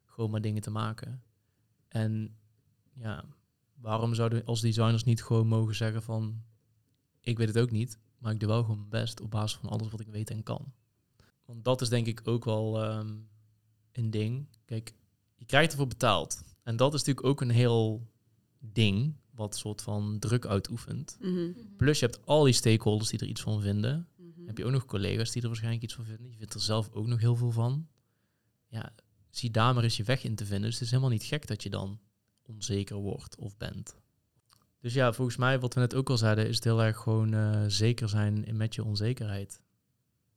[0.04, 1.22] gewoon maar dingen te maken.
[1.88, 2.36] En
[2.94, 3.24] ja,
[3.74, 6.42] waarom zouden we als designers niet gewoon mogen zeggen van,
[7.20, 9.70] ik weet het ook niet, maar ik doe wel gewoon mijn best op basis van
[9.70, 10.72] alles wat ik weet en kan.
[11.44, 13.16] Want dat is denk ik ook wel ehm,
[13.92, 14.48] een ding.
[14.64, 14.94] Kijk,
[15.34, 16.42] je krijgt ervoor betaald.
[16.62, 18.10] En dat is natuurlijk ook een heel
[18.58, 21.16] ding, wat soort van druk uitoefent.
[21.20, 21.52] Mhm.
[21.76, 24.08] Plus je hebt al die stakeholders die er iets van vinden.
[24.16, 24.46] Mhm.
[24.46, 26.30] Heb je ook nog collega's die er waarschijnlijk iets van vinden.
[26.30, 27.88] Je vindt er zelf ook nog heel veel van.
[28.66, 28.92] Ja,
[29.30, 30.64] zie daar maar eens je weg in te vinden.
[30.64, 32.00] Dus het is helemaal niet gek dat je dan
[32.42, 33.96] onzeker wordt of bent.
[34.80, 37.34] Dus ja, volgens mij, wat we net ook al zeiden, is het heel erg gewoon
[37.34, 39.60] eh, zeker zijn met je onzekerheid.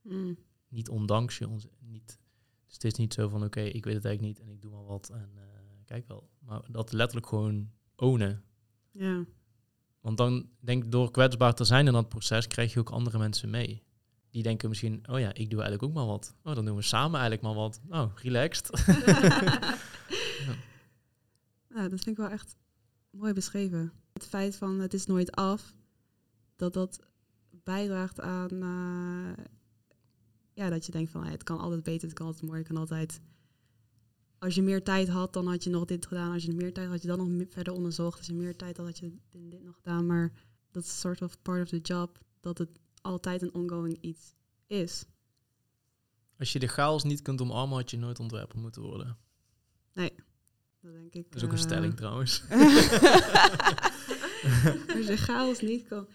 [0.02, 0.38] Mm.
[0.68, 1.92] Niet ondanks je onzekerheid.
[1.92, 2.20] Niet,
[2.68, 4.72] dus het is niet zo van, oké, ik weet het eigenlijk niet en ik doe
[4.72, 5.44] maar wat en eh,
[5.86, 6.30] kijk wel.
[6.40, 8.44] Maar dat letterlijk gewoon ownen.
[8.92, 9.26] Ja.
[10.02, 13.18] Want dan denk ik, door kwetsbaar te zijn in dat proces, krijg je ook andere
[13.18, 13.84] mensen mee.
[14.30, 16.36] Die denken misschien, oh ja, ik doe eigenlijk ook maar wat.
[16.44, 17.82] Oh, dan doen we samen eigenlijk maar wat.
[17.90, 18.70] Oh, relaxed.
[21.78, 22.56] Ja, dat vind ik wel echt
[23.10, 23.92] mooi beschreven.
[24.14, 25.76] Het feit van het is nooit af,
[26.56, 27.00] dat dat
[27.50, 29.44] bijdraagt aan eh,
[30.58, 32.78] ja, dat je denkt van het kan altijd beter, het kan altijd mooier, het kan
[32.78, 33.22] altijd.
[34.40, 36.34] Als je meer tijd had, dan had je nog dit gedaan.
[36.34, 38.18] Als je meer tijd had, had je dan nog verder onderzocht.
[38.18, 40.06] Als je meer tijd had, had je dit, nog gedaan.
[40.06, 40.32] Maar
[40.72, 42.70] dat is sort of part of the job, dat het
[43.02, 44.34] altijd een ongoing iets
[44.68, 45.06] is.
[46.38, 49.18] Als je de chaos niet kunt omarmen, had je nooit ontwerper moeten worden.
[49.94, 51.32] Dat denk ik.
[51.32, 52.44] Dat is ook een eh, stelling trouwens.
[54.96, 56.08] als je chaos niet kan.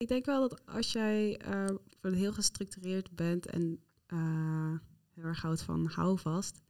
[0.00, 1.66] Ik denk wel dat als jij eh,
[2.00, 4.74] heel gestructureerd bent en eh,
[5.14, 6.62] heel erg houdt van houvast,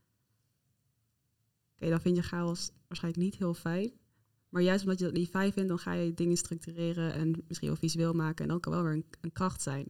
[1.75, 3.93] oké, dan vind je chaos waarschijnlijk niet heel fijn.
[4.49, 7.69] Maar juist omdat je dat niet fijn vindt, dan ga je dingen structureren en misschien
[7.69, 8.45] wel visueel maken.
[8.45, 9.89] En dan kan wel weer een, een kracht zijn.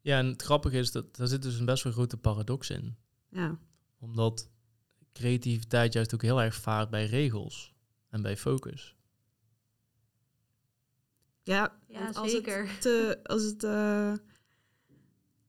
[0.00, 2.96] Ja, en het grappige is dat daar zit dus een best wel grote paradox in.
[3.28, 3.58] Ja,
[3.98, 4.50] Omdat
[5.12, 7.74] creativiteit juist ook heel erg vaart bij regels
[8.08, 8.96] en bij focus.
[11.44, 11.78] Ja,
[12.12, 12.68] als zeker.
[12.68, 14.12] Het te, als het eh,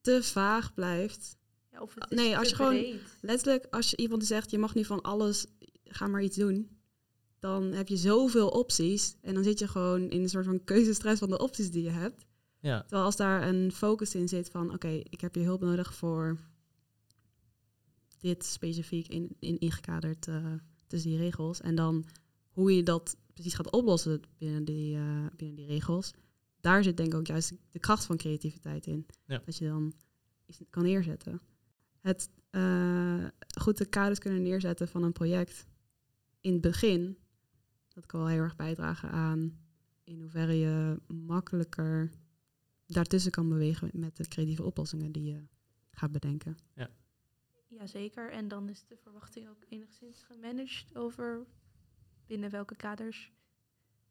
[0.02, 1.38] te vaag blijft,
[1.72, 3.02] Ja, of het is Nee, als je gewoon- breed.
[3.22, 5.46] letterlijk, als je iemand zegt, je mag nu van alles,
[5.84, 6.70] ga maar iets doen.
[7.40, 9.16] Dan heb je zoveel opties.
[9.22, 11.90] En dan zit je gewoon in een soort van keuzestress van de opties die je
[11.90, 12.26] hebt.
[12.60, 15.94] Ja, Terwijl als daar een focus in zit van, oké, ik heb je hulp nodig
[15.94, 16.38] voor
[18.20, 20.54] dit specifiek in, in ingekaderd eh,
[20.88, 21.62] tussen die regels.
[21.62, 22.06] En dan
[22.50, 26.14] hoe je dat precies gaat oplossen binnen die, eh, binnen die regels.
[26.60, 29.06] Daar zit denk ik ook juist de kracht van creativiteit in.
[29.26, 29.42] Ja.
[29.46, 29.94] Dat je dan
[30.46, 31.42] iets kan neerzetten.
[32.00, 33.26] Het eh,
[33.60, 35.66] goed de kaders kunnen neerzetten van een project
[36.40, 37.18] in het begin.
[37.88, 39.58] Dat kan wel heel erg bijdragen aan
[40.04, 42.12] in hoeverre je makkelijker
[42.86, 45.44] daartussen kan bewegen met de creatieve oplossingen die je
[45.92, 46.58] gaat bedenken.
[47.68, 48.32] Jazeker.
[48.32, 51.46] En dan is de verwachting ook enigszins gemanaged over
[52.28, 53.32] binnen welke kaders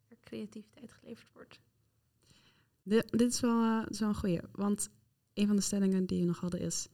[0.09, 1.61] er creativiteit geleverd wordt.
[2.83, 4.90] Dit, dit is wel, eh, is wel een goeie, want
[5.35, 6.88] een van de stellingen die we nog hadden is...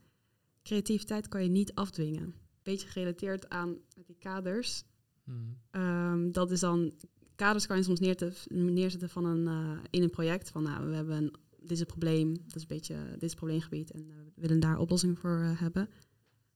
[0.62, 2.34] creativiteit kan je niet afdwingen.
[2.62, 4.82] Beetje gerelateerd aan met die kaders.
[5.24, 5.58] Hmm.
[5.70, 6.92] Ehm, dat is dan...
[7.34, 8.00] Kaders kan je soms
[8.48, 10.50] neerzetten van een, eh, in een project.
[10.50, 13.30] Van nou, we hebben een, dit is een probleem, dat is een beetje dit is
[13.30, 13.90] het probleemgebied...
[13.90, 15.88] en eh, we willen daar oplossing voor eh, hebben.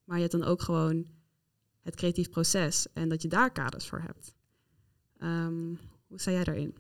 [0.05, 1.07] Maar je hebt dan ook gewoon
[1.81, 2.87] het creatief proces...
[2.93, 4.35] en dat je daar kaders voor hebt.
[5.19, 5.75] Ehm,
[6.07, 6.75] hoe sta jij daarin?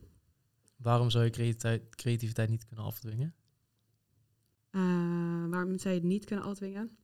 [0.76, 3.34] Waarom zou je creativiteit, creativiteit niet kunnen afdwingen?
[4.70, 4.80] Eh,
[5.50, 6.96] waarom zou je het niet kunnen afdwingen?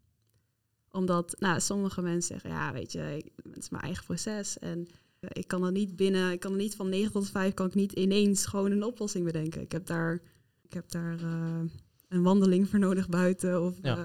[0.90, 4.58] Omdat nou, sommige mensen zeggen, ja, weet je, ik- het is mijn eigen proces.
[4.58, 4.86] En
[5.20, 7.74] ik kan er niet binnen, ik kan er niet van 9 tot 5 kan ik
[7.74, 9.60] niet ineens gewoon een oplossing bedenken.
[9.60, 10.20] Ik heb daar,
[10.62, 11.60] ik heb daar eh,
[12.08, 13.62] een wandeling voor nodig buiten.
[13.62, 13.96] Of, Ja.
[13.96, 14.04] eh,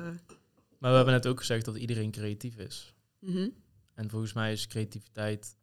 [0.79, 2.93] Maar we hebben net ook gezegd dat iedereen creatief is.
[3.19, 3.49] mhm.
[3.93, 5.55] En volgens mij is creativiteit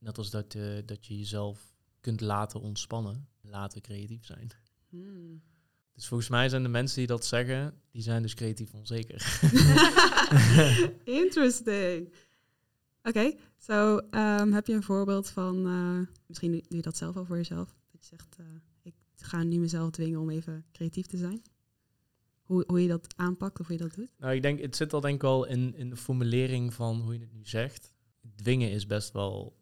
[0.00, 4.50] net als dat, je dat je jezelf kunt laten ontspannen, laten creatief zijn.
[4.88, 5.42] Hmm.
[5.94, 9.40] Dus volgens mij zijn de mensen die dat zeggen, die zijn dus creatief onzeker.
[11.04, 12.12] Interesting.
[13.02, 17.24] Oké, zo ehm, heb je een voorbeeld van, eh, misschien doe je dat zelf al
[17.24, 18.46] voor jezelf, dat je zegt, eh,
[18.82, 21.42] ik ga nu mezelf dwingen om even creatief te zijn.
[22.42, 24.10] Hoe, hoe je dat aanpakt of hoe je dat doet?
[24.18, 27.12] nou, ik denk, het zit al denk ik wel in, in de formulering van hoe
[27.12, 27.94] je het nu zegt.
[28.36, 29.59] Dwingen is best wel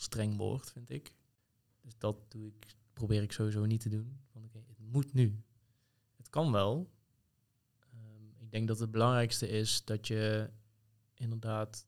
[0.00, 1.12] streng woord, vind ik.
[1.80, 4.20] Dus dat doe ik, probeer ik sowieso niet te doen.
[4.32, 5.42] Oké, het moet nu.
[6.16, 6.90] Het kan wel.
[7.92, 10.50] Ehm, ik denk dat het belangrijkste is dat je
[11.14, 11.86] inderdaad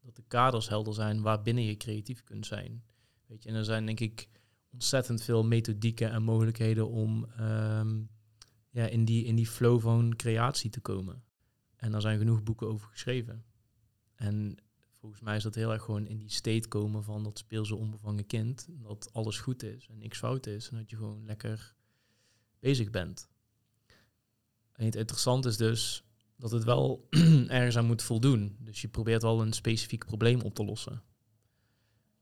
[0.00, 2.84] dat de kaders helder zijn waarbinnen je creatief kunt zijn.
[3.26, 4.28] Weet je, en er zijn denk ik
[4.70, 8.02] ontzettend veel methodieken en mogelijkheden om ehm,
[8.70, 11.24] ja, in, die, in die flow van creatie te komen.
[11.76, 13.44] En daar zijn genoeg boeken over geschreven.
[14.14, 14.56] En
[15.02, 18.26] volgens mij is dat heel erg gewoon in die state komen van dat speelse onbevangen
[18.26, 18.66] kind.
[18.70, 20.68] Dat alles goed is en niks fout is.
[20.68, 21.74] En dat je gewoon lekker
[22.58, 23.28] bezig bent.
[24.72, 26.04] En het interessante is dus
[26.36, 27.06] dat het wel
[27.48, 28.56] ergens aan moet voldoen.
[28.60, 31.02] Dus je probeert wel een specifiek probleem op te lossen.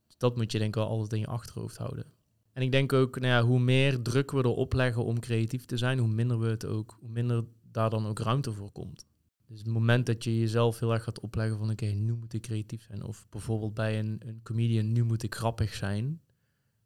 [0.06, 2.06] Dus dat moet je denk ik wel altijd in je achterhoofd houden.
[2.52, 5.76] En ik denk ook, nou ja, hoe meer druk we erop leggen om creatief te
[5.76, 9.06] zijn, hoe minder we het ook, hoe minder daar dan ook ruimte voor komt.
[9.50, 12.42] Dus het moment dat je jezelf heel erg gaat opleggen van oké, nu moet ik
[12.42, 13.02] creatief zijn.
[13.02, 16.22] Of bijvoorbeeld bij een, een comedian, nu moet ik grappig zijn.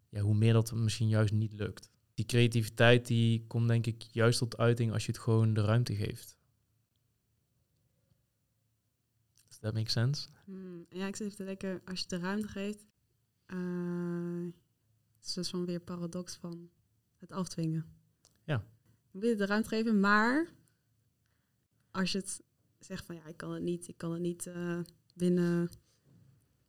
[0.08, 1.90] Ja, hoe meer dat misschien juist niet lukt.
[2.14, 5.94] Die creativiteit die komt denk ik juist tot uiting als je het gewoon de ruimte
[5.94, 6.38] geeft.
[9.48, 10.28] Does that make sense?
[10.44, 12.86] Hmm, Ja, ik zit even te denken, als je de ruimte geeft,
[13.46, 14.44] eh,
[15.16, 16.70] het is dus van weer paradox van
[17.18, 17.86] het afdwingen.
[18.44, 18.64] Ja.
[19.10, 20.52] Je moet het de ruimte geven, maar
[21.90, 22.42] als je het
[22.84, 24.78] zegt van ja, ik kan het niet, ik kan het niet eh,
[25.14, 25.70] binnen,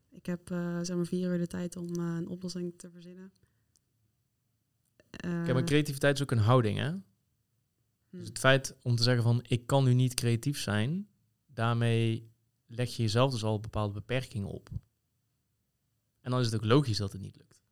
[0.09, 3.31] ik heb eh, zeg maar vier uur de tijd om eh, een oplossing te verzinnen.
[5.09, 6.89] Kijk, maar creativiteit is ook een houding, hè?
[6.89, 6.99] hm,
[8.09, 11.07] Dus het feit om te zeggen van ik kan nu niet creatief zijn,
[11.45, 12.31] daarmee
[12.65, 14.69] leg je jezelf dus al bepaalde beperkingen op.
[16.21, 17.63] En dan is het ook logisch dat het niet lukt.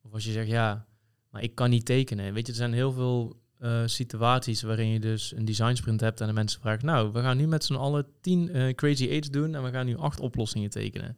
[0.00, 0.88] Of als je zegt ja,
[1.30, 2.34] maar ik kan niet tekenen.
[2.34, 6.20] Weet je, er zijn heel veel eh, situaties waarin je dus een design sprint hebt
[6.20, 9.30] en de mensen vragen, nou, we gaan nu met z'n allen tien eh, crazy eights
[9.30, 11.16] doen en we gaan nu acht oplossingen tekenen.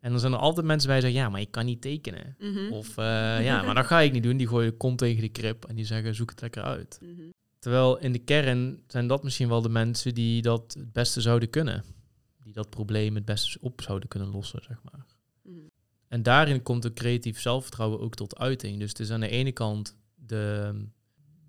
[0.00, 2.36] En dan zijn er altijd mensen bij die zeggen, ja, maar ik kan niet tekenen.
[2.38, 2.72] mhm.
[2.72, 3.04] Of eh,
[3.44, 4.36] ja, maar dat ga ik niet doen.
[4.36, 6.98] Die gooien de kont tegen de krip en die zeggen, zoek het lekker uit.
[7.02, 7.22] Mhm.
[7.58, 11.50] Terwijl in de kern zijn dat misschien wel de mensen die dat het beste zouden
[11.50, 11.84] kunnen.
[12.44, 15.06] Die dat probleem het beste op zouden kunnen lossen, zeg maar.
[15.42, 15.56] Mhm.
[16.08, 18.78] En daarin komt het creatief zelfvertrouwen ook tot uiting.
[18.78, 20.74] Dus het is aan de ene kant de,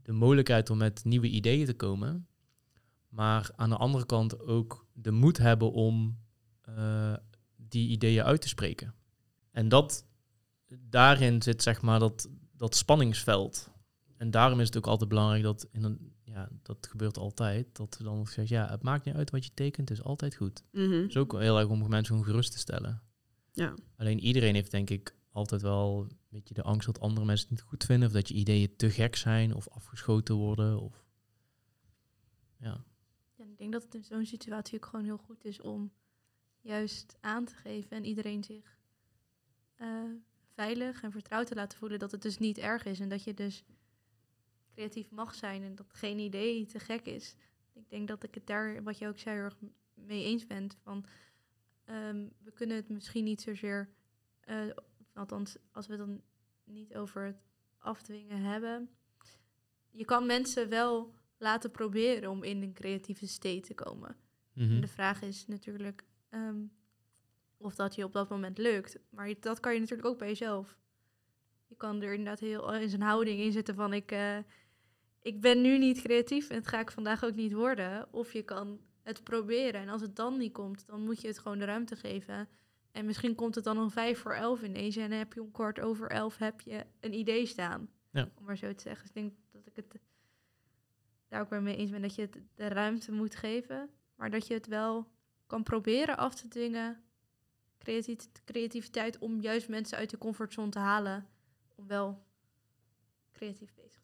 [0.03, 2.27] de mogelijkheid om met nieuwe ideeën te komen.
[3.09, 6.17] Maar aan de andere kant ook de moed hebben om
[6.61, 7.13] eh,
[7.55, 8.93] die ideeën uit te spreken.
[9.51, 10.05] En dat,
[10.89, 13.71] daarin zit zeg maar dat, dat spanningsveld.
[14.17, 17.95] En daarom is het ook altijd belangrijk dat, in een, ja, dat gebeurt altijd, dat
[17.97, 20.63] er dan gezegd, ja, het maakt niet uit wat je tekent, het is altijd goed.
[20.71, 23.01] Het is ook heel erg om mensen gewoon gerust te stellen.
[23.51, 23.73] Ja.
[23.95, 27.57] Alleen iedereen heeft denk ik altijd wel een beetje de angst dat andere mensen het
[27.57, 30.79] niet goed vinden, of dat je ideeën te gek zijn of afgeschoten worden.
[30.79, 31.05] Of,
[32.57, 32.83] ja.
[33.35, 35.91] Ja, ik denk dat het in zo'n situatie ook gewoon heel goed is om
[36.61, 38.77] juist aan te geven en iedereen zich
[39.75, 40.03] eh,
[40.53, 43.33] veilig en vertrouwd te laten voelen dat het dus niet erg is en dat je
[43.33, 43.63] dus
[44.73, 47.35] creatief mag zijn en dat geen idee te gek is.
[47.73, 49.57] Ik denk dat ik het daar, wat je ook zei, heel erg
[49.93, 50.69] mee eens ben.
[50.83, 51.05] Van,
[51.85, 53.89] ehm, we kunnen het misschien niet zozeer,
[54.39, 54.69] eh,
[55.13, 56.21] althans als we het dan
[56.63, 57.41] niet over het
[57.77, 58.89] afdwingen hebben.
[59.89, 64.15] Je kan mensen wel laten proberen om in een creatieve state te komen.
[64.55, 66.65] En de vraag is natuurlijk ehm,
[67.57, 68.99] of dat je op dat moment lukt.
[69.09, 70.77] Maar dat kan je natuurlijk ook bij jezelf.
[71.67, 74.37] Je kan er inderdaad heel in zijn houding in zitten van ik, eh,
[75.21, 78.13] ik ben nu niet creatief en het ga ik vandaag ook niet worden.
[78.13, 81.39] Of je kan het proberen en als het dan niet komt, dan moet je het
[81.39, 82.47] gewoon de ruimte geven.
[82.93, 85.51] En misschien komt het dan om vijf voor elf ineens en dan heb je om
[85.51, 87.89] kwart over elf heb je een idee staan.
[88.11, 88.29] Ja.
[88.37, 89.01] Om maar zo te zeggen.
[89.01, 90.01] Dus ik denk dat ik het
[91.27, 93.89] daar ook weer mee eens ben dat je het de ruimte moet geven.
[94.15, 95.07] Maar dat je het wel
[95.47, 97.03] kan proberen af te dwingen.
[97.77, 101.27] Creati- creativiteit om juist mensen uit de comfortzone te halen.
[101.75, 102.23] Om wel
[103.31, 104.02] creatief bezig te zijn.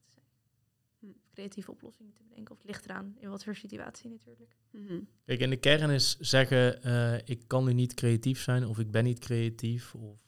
[1.40, 2.52] Creatieve oplossingen te bedenken.
[2.54, 4.56] Of het ligt eraan in wat voor situatie natuurlijk.
[4.72, 5.00] Mhm.
[5.26, 8.92] Kijk, in de kern is zeggen, eh, ik kan nu niet creatief zijn of ik
[8.92, 10.20] ben niet creatief of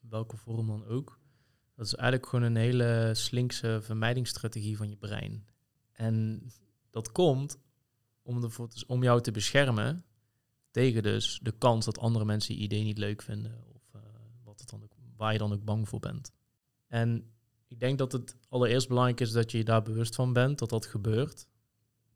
[0.00, 1.18] welke vorm dan ook.
[1.74, 5.46] Dat is eigenlijk gewoon een hele slinkse vermijdingsstrategie van je brein.
[5.92, 6.46] En
[6.90, 7.58] dat komt
[8.22, 10.04] om, ervoor te- om jou te beschermen
[10.70, 14.00] tegen dus de kans dat andere mensen je idee niet leuk vinden of eh,
[14.44, 16.32] wat het dan ook, waar je dan ook bang voor bent.
[16.86, 17.33] En
[17.68, 20.70] ik denk dat het allereerst belangrijk is dat je je daar bewust van bent dat
[20.70, 21.48] dat gebeurt.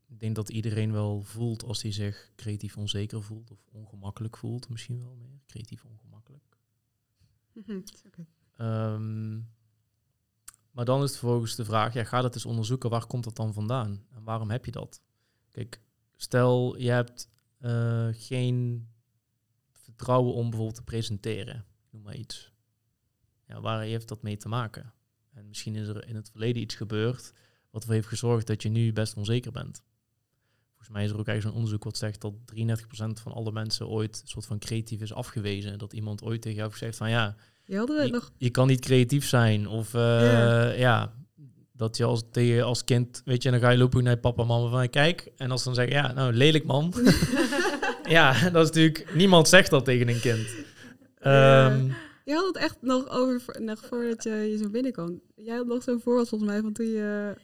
[0.09, 4.69] Ik denk dat iedereen wel voelt als hij zich creatief onzeker voelt of ongemakkelijk voelt,
[4.69, 5.41] misschien wel meer.
[5.47, 6.57] Creatief ongemakkelijk.
[7.53, 7.81] Mhm.
[8.57, 9.37] Ehm,
[10.71, 13.53] maar dan is vervolgens de vraag, ja, ga dat eens onderzoeken, waar komt dat dan
[13.53, 14.05] vandaan?
[14.11, 15.03] En waarom heb je dat?
[15.51, 15.81] Kijk,
[16.17, 18.89] stel je hebt eh, geen
[19.71, 22.53] vertrouwen om bijvoorbeeld te presenteren, noem maar iets.
[23.47, 24.93] Ja, waar heeft dat mee te maken?
[25.39, 27.33] En misschien is er in het verleden iets gebeurd
[27.71, 29.83] wat ervoor heeft gezorgd dat je nu best onzeker bent.
[30.69, 33.89] Volgens mij is er ook eigenlijk zo'n onderzoek wat zegt dat 33% van alle mensen
[33.89, 35.79] ooit een soort van creatief is afgewezen.
[35.79, 38.31] Dat iemand ooit tegen jou heeft gezegd van ja, Je je, nog...
[38.37, 39.69] je kan niet creatief zijn.
[39.69, 40.71] Of eh, Ja.
[40.71, 41.13] ja.
[41.73, 44.43] dat je als, tegen, als kind, weet je, dan ga je lopen naar je papa
[44.43, 45.31] en mama van kijk.
[45.37, 46.95] En als ze dan zeggen, ja, nou, lelijk man.
[48.09, 50.49] ja, dat is natuurlijk, niemand zegt dat tegen een kind.
[51.21, 51.77] Ja.
[52.29, 55.21] Je had het echt nog over, nog voordat je, je zo binnenkwam.
[55.35, 57.35] Jij had nog zo'n voorbeeld volgens mij van toen je...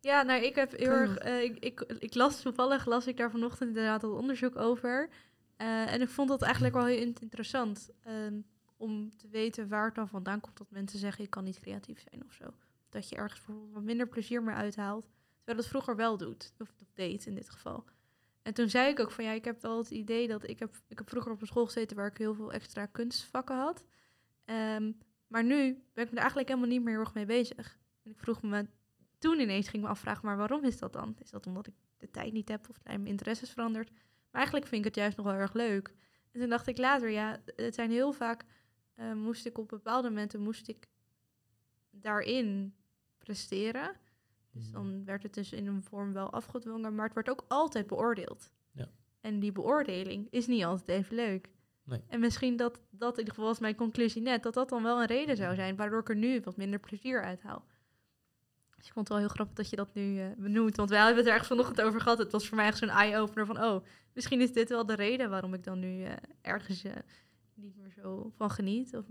[0.00, 1.16] Ja, nou, ik heb heel erg.
[1.18, 5.08] eh, ik, ik, ik las toevallig, las ik daar vanochtend inderdaad al onderzoek over.
[5.56, 7.90] Eh, en ik vond dat eigenlijk wel heel in- interessant.
[8.02, 8.40] ehm,
[8.76, 12.04] om te weten waar het dan vandaan komt dat mensen zeggen: ik kan niet creatief
[12.10, 12.44] zijn of zo.
[12.88, 15.06] Dat je ergens bijvoorbeeld wat minder plezier meer uithaalt.
[15.36, 16.52] Terwijl het vroeger wel doet.
[16.58, 17.84] Of, of deed in dit geval.
[18.42, 20.74] En toen zei ik ook van ja, ik heb wel het idee dat ik heb,
[20.88, 23.84] ik heb vroeger op een school gezeten waar ik heel veel extra kunstvakken had.
[24.46, 24.92] Ehm,
[25.26, 27.78] maar nu ben ik me er eigenlijk helemaal niet meer heel erg mee bezig.
[28.02, 28.66] En ik vroeg me
[29.18, 31.16] toen ineens ging ik me afvragen, maar waarom is dat dan?
[31.18, 33.90] Is dat omdat ik de tijd niet heb of mijn interesses veranderd?
[33.90, 34.00] Maar
[34.40, 35.94] eigenlijk vind ik het juist nog wel erg leuk.
[36.32, 38.44] En toen dacht ik later, ja, het zijn heel vaak,
[38.94, 40.88] eh, moest ik op bepaalde momenten, moest ik
[41.90, 42.74] daarin
[43.18, 43.96] presteren.
[44.50, 47.86] Dus dan werd het dus in een vorm wel afgedwongen, maar het werd ook altijd
[47.86, 48.52] beoordeeld.
[48.72, 48.88] Ja.
[49.20, 51.48] En die beoordeling is niet altijd even leuk.
[51.86, 52.00] Nee.
[52.08, 55.00] En misschien dat, dat in ieder geval was mijn conclusie net, dat dat dan wel
[55.00, 57.64] een reden zou zijn waardoor ik er nu wat minder plezier uit haal.
[58.76, 60.98] Dus ik vond het wel heel grappig dat je dat nu eh, benoemt, want wij
[60.98, 62.18] hebben het er echt vanochtend over gehad.
[62.18, 65.30] Het was voor mij echt zo'n eye-opener van, oh, misschien is dit wel de reden
[65.30, 66.92] waarom ik dan nu eh, ergens eh,
[67.54, 68.96] niet meer zo van geniet.
[68.96, 69.04] Of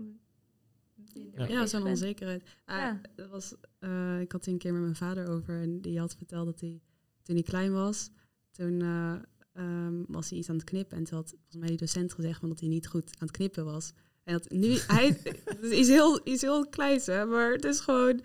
[1.48, 1.66] Ja.
[1.66, 2.42] Zo'n onzekerheid.
[2.64, 3.00] Ah, Ja.
[3.14, 6.16] dat was, eh, ik had het een keer met mijn vader over en die had
[6.16, 6.80] verteld dat hij,
[7.22, 8.10] toen hij klein was,
[8.50, 8.80] toen
[9.56, 10.96] eh, ehm, was hij iets aan het knippen.
[10.96, 13.36] En toen had volgens mij die docent gezegd van dat hij niet goed aan het
[13.36, 13.92] knippen was.
[14.26, 15.06] En dat nu, hij
[15.60, 18.20] het is heel, iets heel kleins, hè, maar het is gewoon,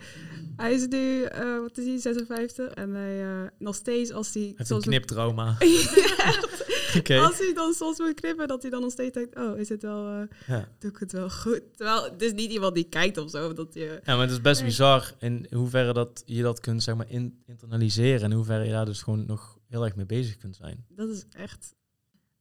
[0.56, 2.68] hij is nu, eh, wat is hij, 56.
[2.68, 5.58] En hij eh, nog steeds als hij Heeft een kniptrauma.
[7.28, 9.82] Als hij dan soms moet knippen, dat hij dan nog steeds denkt, oh, is het
[9.82, 10.68] wel, eh, Ja.
[10.80, 11.62] doe ik het wel goed?
[11.76, 14.00] Terwijl het is niet iemand die kijkt of zo, dat je...
[14.04, 17.42] ja, maar het is best bizar in hoeverre dat je dat kunt zeg maar, in,
[17.46, 18.22] internaliseren.
[18.22, 20.86] En in hoeverre je daar dus gewoon nog heel erg mee bezig kunt zijn.
[20.90, 21.76] Dat is echt...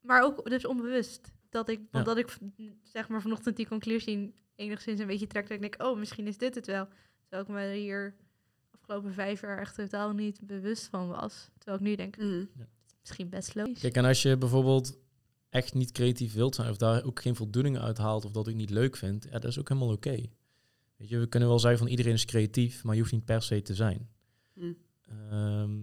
[0.01, 1.33] Maar ook dus onbewust.
[1.49, 1.99] Dat ik, Ja.
[1.99, 2.39] omdat ik
[2.83, 5.43] zeg maar vanochtend die conclusie enigszins een beetje trek.
[5.43, 6.89] Dat ik denk, oh, misschien is dit het wel.
[7.29, 8.15] Terwijl ik me hier
[8.71, 11.51] afgelopen vijf jaar echt totaal niet bewust van was.
[11.59, 12.49] Terwijl ik nu denk, mm.
[13.01, 13.81] misschien best logisch.
[13.81, 14.99] Kijk, en als je bijvoorbeeld
[15.49, 18.55] echt niet creatief wilt zijn, of daar ook geen voldoening uit haalt, of dat ik
[18.55, 20.17] niet leuk vind, ja, dat is ook helemaal oké.
[20.97, 23.43] Weet je, we kunnen wel zeggen van iedereen is creatief, maar je hoeft niet per
[23.43, 24.09] se te zijn.
[24.55, 24.77] Mm.
[25.31, 25.79] Ehm,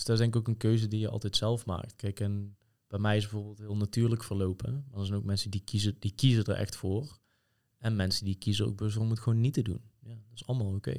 [0.00, 1.96] dus dat is denk ik ook een keuze die je altijd zelf maakt.
[1.96, 4.84] Kijk, en bij mij is bijvoorbeeld heel natuurlijk verlopen.
[4.90, 7.18] Maar er zijn ook mensen die kiezen, die kiezen er echt voor.
[7.78, 9.82] En mensen die kiezen ook bewust om het gewoon niet te doen.
[10.02, 10.96] Ja, dat is allemaal oké.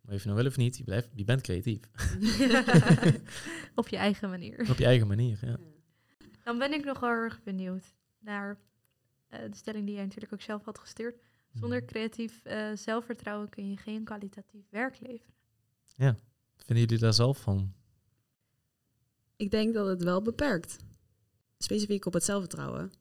[0.00, 1.80] Maar of je nou wil of niet, je, blijft, je bent creatief.
[3.74, 4.70] Op je eigen manier.
[4.70, 5.58] Op je eigen manier, ja.
[6.44, 8.58] Dan ben ik nog wel erg benieuwd naar
[9.28, 11.20] eh, de stelling die jij natuurlijk ook zelf had gestuurd.
[11.52, 11.86] Zonder Mhm.
[11.86, 15.34] creatief eh, zelfvertrouwen kun je geen kwalitatief werk leveren.
[16.56, 17.74] Vinden jullie daar zelf van?
[19.44, 20.76] Ik denk dat het wel beperkt.
[21.58, 22.92] Specifiek op het zelfvertrouwen.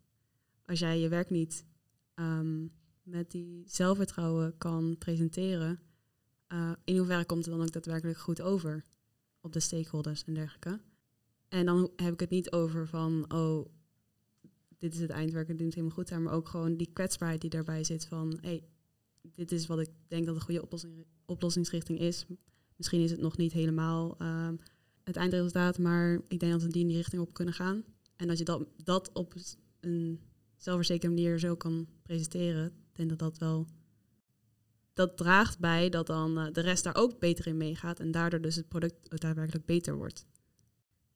[0.65, 1.65] Als jij je werk niet
[2.13, 2.67] ehm,
[3.03, 5.79] met die zelfvertrouwen kan presenteren,
[6.47, 8.83] eh, in hoeverre komt het dan ook daadwerkelijk goed over
[9.41, 10.81] op de stakeholders en dergelijke.
[11.47, 13.65] En dan heb ik het niet over van, oh,
[14.77, 17.49] dit is het eindwerk en dit helemaal goed zijn, maar ook gewoon die kwetsbaarheid die
[17.49, 18.63] daarbij zit van, hey,
[19.21, 22.25] dit is wat ik denk dat een goede oplossing, oplossingsrichting is.
[22.75, 24.55] Misschien is het nog niet helemaal ehm,
[25.03, 27.83] het eindresultaat, maar ik denk dat we die in die richting op kunnen gaan.
[28.15, 29.33] En als je dat, dat op
[29.79, 30.19] een
[30.57, 33.67] zelfverzekerde manier zo kan presenteren, denk dat dat wel
[34.93, 38.41] dat draagt bij dat dan eh, de rest daar ook beter in meegaat en daardoor
[38.41, 40.25] dus het product daadwerkelijk beter wordt.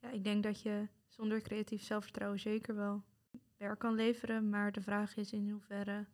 [0.02, 3.04] Ja, ik denk dat je zonder creatief zelfvertrouwen zeker wel
[3.58, 4.50] werk kan leveren.
[4.50, 6.06] Maar de vraag is in hoeverre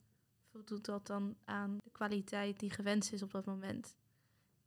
[0.51, 3.95] voldoet dat dan aan de kwaliteit die gewenst is op dat moment.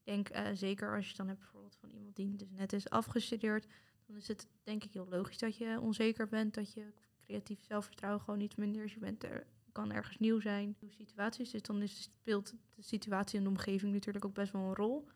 [0.07, 3.67] Denk eh, zeker als je dan hebt bijvoorbeeld van iemand die dus net is afgestudeerd,
[4.07, 8.21] dan is het denk ik heel logisch dat je onzeker bent, dat je creatief zelfvertrouwen
[8.21, 8.93] gewoon iets minder is.
[8.93, 11.51] Je bent er, kan ergens nieuw zijn, nieuwe situaties.
[11.51, 15.09] Dus dan is, speelt de situatie en de omgeving natuurlijk ook best wel een rol.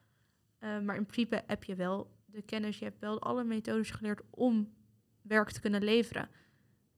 [0.61, 4.23] Uh, maar in principe heb je wel de kennis, je hebt wel alle methodes geleerd
[4.31, 4.75] om
[5.23, 6.29] werk te kunnen leveren.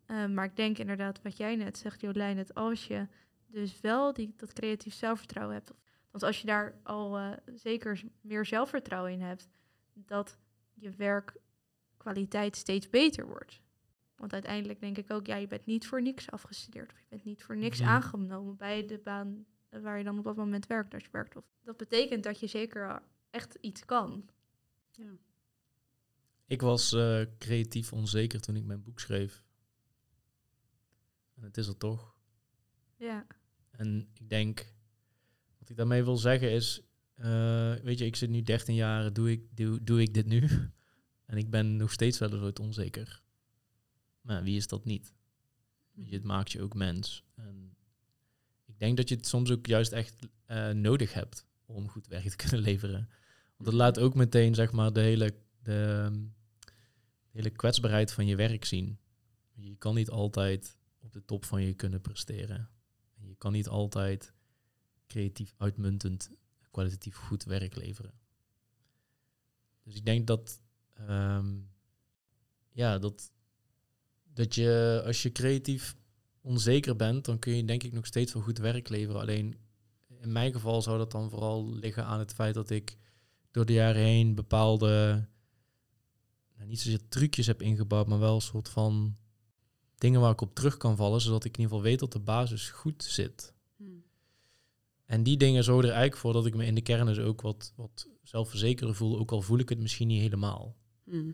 [0.06, 3.08] Uh, maar ik denk inderdaad wat jij net zegt, Jolijn, dat als je
[3.46, 5.72] dus wel die, dat creatief zelfvertrouwen hebt,
[6.12, 9.48] want als je daar al uh, zeker meer zelfvertrouwen in hebt,
[9.92, 10.38] dat
[10.74, 13.60] je werkkwaliteit steeds beter wordt.
[14.16, 16.92] Want uiteindelijk denk ik ook, ja, je bent niet voor niks afgestudeerd.
[16.92, 17.88] Of je bent niet voor niks Mhm.
[17.88, 21.36] aangenomen bij de baan waar je dan op dat moment werkt, als je werkt.
[21.36, 24.28] Of dat betekent dat je zeker echt iets kan.
[24.90, 25.12] Ja.
[26.46, 29.44] Ik was eh, creatief onzeker toen ik mijn boek schreef.
[31.34, 32.14] En het is er toch.
[32.96, 33.26] Ja,
[33.70, 34.72] En ik denk,
[35.72, 36.80] ik daarmee wil zeggen is,
[37.14, 40.48] eh, weet je, ik zit nu 13 jaar, doe ik, doe, doe ik dit nu?
[41.26, 43.22] En ik ben nog steeds wel eens ooit onzeker.
[44.20, 45.14] Maar wie is dat niet?
[45.92, 47.24] Je, het maakt je ook mens.
[47.34, 47.76] En
[48.64, 52.28] ik denk dat je het soms ook juist echt eh, nodig hebt om goed werk
[52.28, 53.08] te kunnen leveren.
[53.56, 56.10] Want dat laat ook meteen, zeg maar, de hele, de,
[56.62, 58.98] de hele kwetsbaarheid van je werk zien.
[59.52, 62.68] Je kan niet altijd op de top van je kunnen presteren.
[63.14, 64.32] En je kan niet altijd
[65.12, 66.30] creatief uitmuntend,
[66.70, 68.12] kwalitatief goed werk leveren.
[69.82, 70.60] Dus ik denk dat,
[70.94, 71.54] ehm,
[72.70, 73.32] ja, dat,
[74.22, 75.96] dat je als je creatief
[76.40, 79.20] onzeker bent, dan kun je denk ik nog steeds wel goed werk leveren.
[79.20, 79.56] Alleen
[80.20, 82.96] in mijn geval zou dat dan vooral liggen aan het feit dat ik
[83.50, 85.26] door de jaren heen bepaalde,
[86.56, 89.16] nou, niet zozeer trucjes heb ingebouwd, maar wel een soort van
[89.94, 92.20] dingen waar ik op terug kan vallen, zodat ik in ieder geval weet dat de
[92.20, 93.51] basis goed zit.
[95.12, 97.40] En die dingen zorgen er eigenlijk voor dat ik me in de kern dus ook
[97.40, 100.76] wat, wat zelfverzekerder voel, ook al voel ik het misschien niet helemaal.
[101.04, 101.24] Hmm.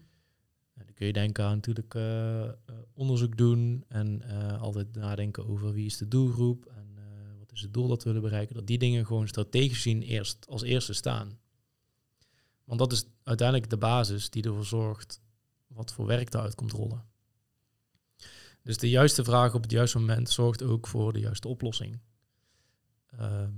[0.74, 2.52] Nou, dan kun je denken aan natuurlijk eh, eh,
[2.94, 6.98] onderzoek doen en eh, altijd nadenken over wie is de doelgroep en
[7.38, 8.54] wat is het doel dat we willen bereiken.
[8.54, 11.38] Dat die dingen gewoon strategisch gezien eerst als eerste staan.
[12.64, 15.20] Want dat is uiteindelijk de basis die ervoor zorgt
[15.66, 17.04] wat voor werk eruit komt rollen.
[18.62, 21.98] Dus de juiste vraag op het juiste moment zorgt ook voor de juiste oplossing.
[23.10, 23.50] Ehm,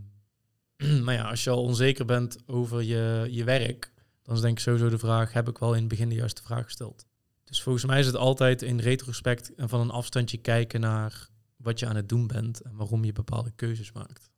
[1.05, 4.63] maar ja, als je al onzeker bent over je, je werk, dan is denk ik
[4.63, 7.07] sowieso de vraag, heb ik wel in het begin de juiste vraag gesteld?
[7.45, 11.79] Dus volgens mij is het altijd in retrospect en van een afstandje kijken naar wat
[11.79, 14.31] je aan het doen bent en waarom je bepaalde keuzes maakt.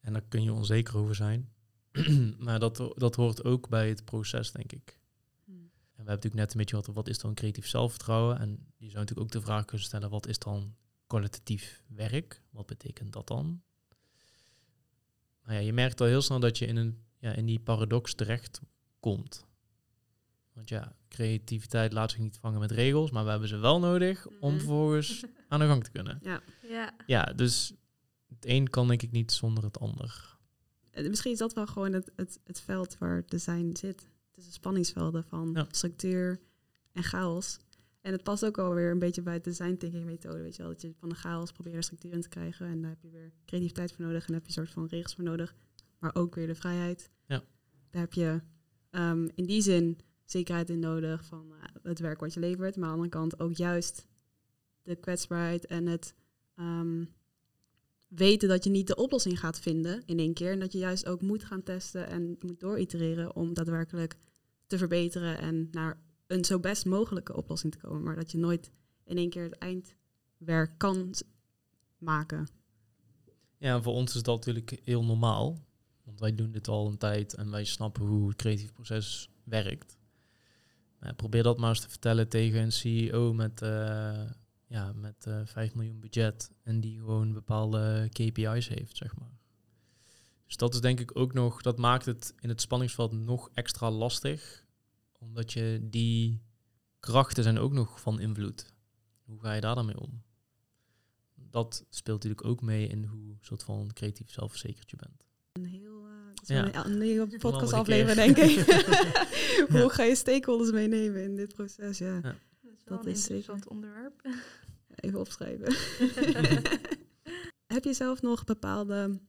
[0.00, 1.52] En daar kun je onzeker over zijn.
[2.38, 5.00] maar dat, dat hoort ook bij het proces, denk ik.
[5.44, 5.54] Hmm.
[5.54, 8.38] En we hebben natuurlijk net een beetje gehad, wat is dan creatief zelfvertrouwen?
[8.38, 10.74] En je zou natuurlijk ook de vraag kunnen stellen, wat is dan
[11.06, 12.42] kwalitatief werk?
[12.50, 13.62] Wat betekent dat dan?
[15.48, 18.14] Maar ja, je merkt al heel snel dat je in, een, ja, in die paradox
[18.14, 18.60] terecht
[19.00, 19.46] komt.
[20.52, 24.26] Want ja, creativiteit laat zich niet vangen met regels, maar we hebben ze wel nodig
[24.26, 24.58] om Mhm.
[24.58, 26.18] vervolgens aan de gang te kunnen.
[26.22, 26.42] ja.
[27.06, 27.72] Ja, dus
[28.28, 30.36] het een kan denk ik niet zonder het ander.
[30.90, 34.06] Eh, Misschien is dat wel gewoon het, het, het veld waar design zit.
[34.32, 35.66] Tussen spanningsvelden van Ja.
[35.70, 36.40] structuur
[36.92, 37.58] en chaos.
[38.08, 40.42] En het past ook alweer een beetje bij het design thinking methode.
[40.42, 42.66] Weet je wel, dat je van de chaos probeert er structuur in te krijgen.
[42.66, 44.20] En daar heb je weer creativiteit voor nodig.
[44.20, 45.54] En daar heb je een soort van regels voor nodig.
[45.98, 47.10] Maar ook weer de vrijheid.
[47.26, 47.42] Ja.
[47.90, 48.40] Daar heb je
[48.90, 52.76] ehm, in die zin zekerheid in nodig van eh, het werk wat je levert.
[52.76, 54.06] Maar aan de andere kant ook juist
[54.82, 56.14] de kwetsbaarheid en het
[56.54, 57.04] ehm,
[58.06, 60.52] weten dat je niet de oplossing gaat vinden in één keer.
[60.52, 64.16] En dat je juist ook moet gaan testen en moet dooritereren om daadwerkelijk
[64.66, 68.02] te verbeteren en naar een zo best mogelijke oplossing te komen.
[68.02, 68.70] Maar dat je nooit
[69.04, 71.14] in één keer het eindwerk kan
[71.98, 72.48] maken.
[73.58, 75.66] Ja, voor ons is dat natuurlijk heel normaal.
[76.04, 79.98] Want wij doen dit al een tijd en wij snappen hoe het creatief proces werkt.
[81.00, 84.30] Nou, probeer dat maar eens te vertellen tegen een CEO met, eh,
[84.66, 89.38] ja, met eh 5 miljoen budget en die gewoon bepaalde KPI's heeft, zeg maar.
[90.46, 93.90] Dus dat is denk ik ook nog, dat maakt het in het spanningsveld nog extra
[93.90, 94.64] lastig.
[95.18, 96.42] Omdat je die
[97.00, 98.72] krachten zijn ook nog van invloed.
[99.24, 100.22] Hoe ga je daar dan mee om?
[101.34, 105.24] Dat speelt natuurlijk ook mee in hoe soort van creatief zelfverzekerd je bent.
[105.52, 106.86] Een heel, eh, dat is Ja.
[106.86, 108.58] een, nieuwe podcast afleveren, denk ik.
[109.80, 111.98] Hoe ga je stakeholders meenemen in dit proces?
[111.98, 112.20] Ja, Ja.
[112.20, 113.34] Dat is wel Dat een is zeker.
[113.36, 114.28] interessant onderwerp.
[114.94, 115.74] even opschrijven.
[117.74, 119.20] Heb je zelf nog bepaalde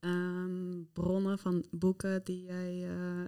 [0.00, 3.24] ehm, bronnen van boeken die jij eh,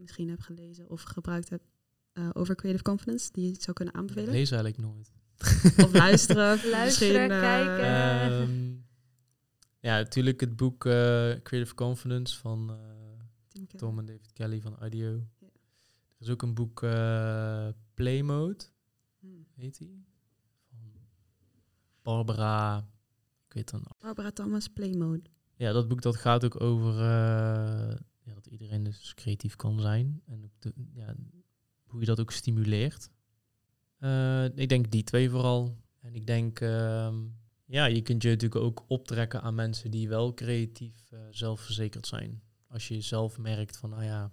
[0.00, 1.64] misschien hebt gelezen of gebruikt hebt
[2.12, 4.30] eh, over creative confidence die je zou kunnen Ik aanbevelen?
[4.30, 5.12] lees eigenlijk nooit.
[5.86, 6.52] Of luisteren.
[6.54, 7.84] of Luisteren, misschien, eh, kijken.
[7.84, 8.40] Eh.
[8.40, 8.72] Ehm,
[9.80, 10.92] ja, natuurlijk het boek eh,
[11.42, 13.66] Creative Confidence van eh.
[13.76, 15.12] Tom en David Kelly van IDEO.
[15.38, 15.46] Ja.
[16.18, 18.64] Er is ook een boek eh Play Mode,
[19.20, 19.46] Hmm.
[19.54, 20.04] heet die?
[20.68, 20.92] Van
[22.02, 22.78] Barbara,
[23.46, 23.82] ik weet dan.
[23.98, 25.22] Barbara Thomas, Play Mode.
[25.56, 27.96] Ja, dat boek dat gaat ook over eh,
[28.50, 30.22] iedereen dus creatief kan zijn.
[30.26, 30.50] En
[30.92, 31.14] ja,
[31.82, 33.10] hoe je dat ook stimuleert.
[33.98, 35.76] Eh, ik denk die twee vooral.
[36.00, 37.16] En ik denk, ehm,
[37.64, 42.42] ja, je kunt je natuurlijk ook optrekken aan mensen die wel creatief eh, zelfverzekerd zijn.
[42.66, 44.32] Als je zelf merkt van, nou ja,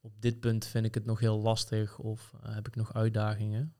[0.00, 3.74] op dit punt vind ik het nog heel lastig of eh, heb ik nog uitdagingen.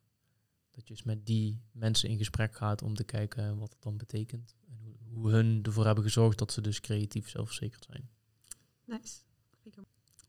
[0.71, 3.97] Dat je eens met die mensen in gesprek gaat om te kijken wat het dan
[3.97, 4.57] betekent.
[4.69, 8.09] En hoe, hoe hun ervoor hebben gezorgd dat ze dus creatief zelfverzekerd zijn.
[8.85, 9.28] Nice.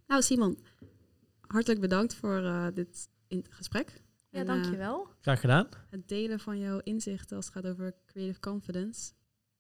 [0.10, 0.58] Nou, Simon,
[1.42, 4.02] hartelijk bedankt voor eh, dit in gesprek.
[4.30, 5.08] Ja, En, dankjewel.
[5.22, 5.68] Graag gedaan.
[5.68, 9.14] eh, het delen van jouw inzichten als het gaat over creative confidence.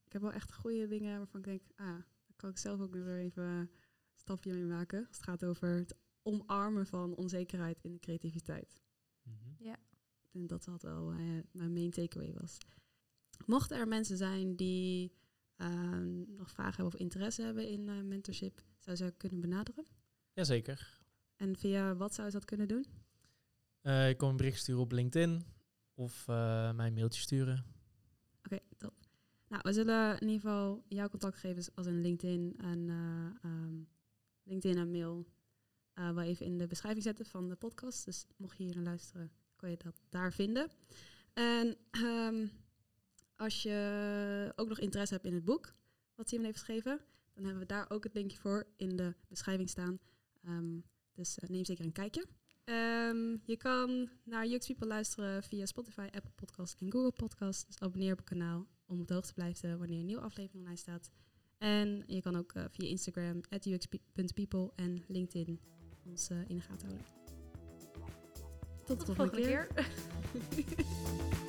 [0.05, 2.93] Ik heb wel echt goede dingen waarvan ik denk, ah, daar kan ik zelf ook
[2.95, 3.69] nog weer even een
[4.15, 4.99] stapje mee maken.
[5.07, 8.81] Als het gaat over het omarmen van onzekerheid in de creativiteit.
[10.31, 11.17] Ik denk dat dat wel eh,
[11.51, 12.57] mijn main takeaway was.
[13.45, 15.13] Mochten er mensen zijn die
[15.55, 19.85] ehm, nog vragen hebben of interesse hebben in eh, mentorship, zou ze kunnen benaderen?
[20.39, 20.99] Jazeker.
[21.35, 22.85] En via wat zou ze dat kunnen doen?
[23.81, 25.43] Eh je kan een bericht sturen op LinkedIn
[25.93, 27.65] of eh mij een mailtje sturen.
[28.43, 28.93] Oké, top.
[29.47, 33.75] Nou, we zullen in ieder geval jouw contactgevers als een LinkedIn en eh, ehm,
[34.43, 35.27] LinkedIn en mail
[35.93, 38.05] eh, wel even in de beschrijving zetten van de podcast.
[38.05, 40.69] Dus mocht je hier naar luisteren, kan je dat daar vinden.
[41.33, 42.47] En ehm,
[43.35, 45.73] als je ook nog interesse hebt in het boek
[46.15, 46.99] wat Simon heeft geschreven,
[47.33, 49.99] dan hebben we daar ook het linkje voor in de beschrijving staan.
[50.43, 50.79] Ehm,
[51.13, 52.25] dus eh, neem zeker een kijkje.
[52.63, 57.65] Ehm, je kan naar Jux People luisteren via Spotify, Apple Podcast en Google Podcast.
[57.67, 60.59] Dus abonneer op het kanaal om op de hoogte te blijven wanneer een nieuwe aflevering
[60.63, 61.11] online staat.
[61.57, 65.59] En je kan ook eh, via Instagram, ux.people en LinkedIn
[66.05, 67.07] ons eh, in de gaten houden.
[68.85, 69.67] Tot de Tot de volgende volgende keer.
[70.65, 71.47] keer.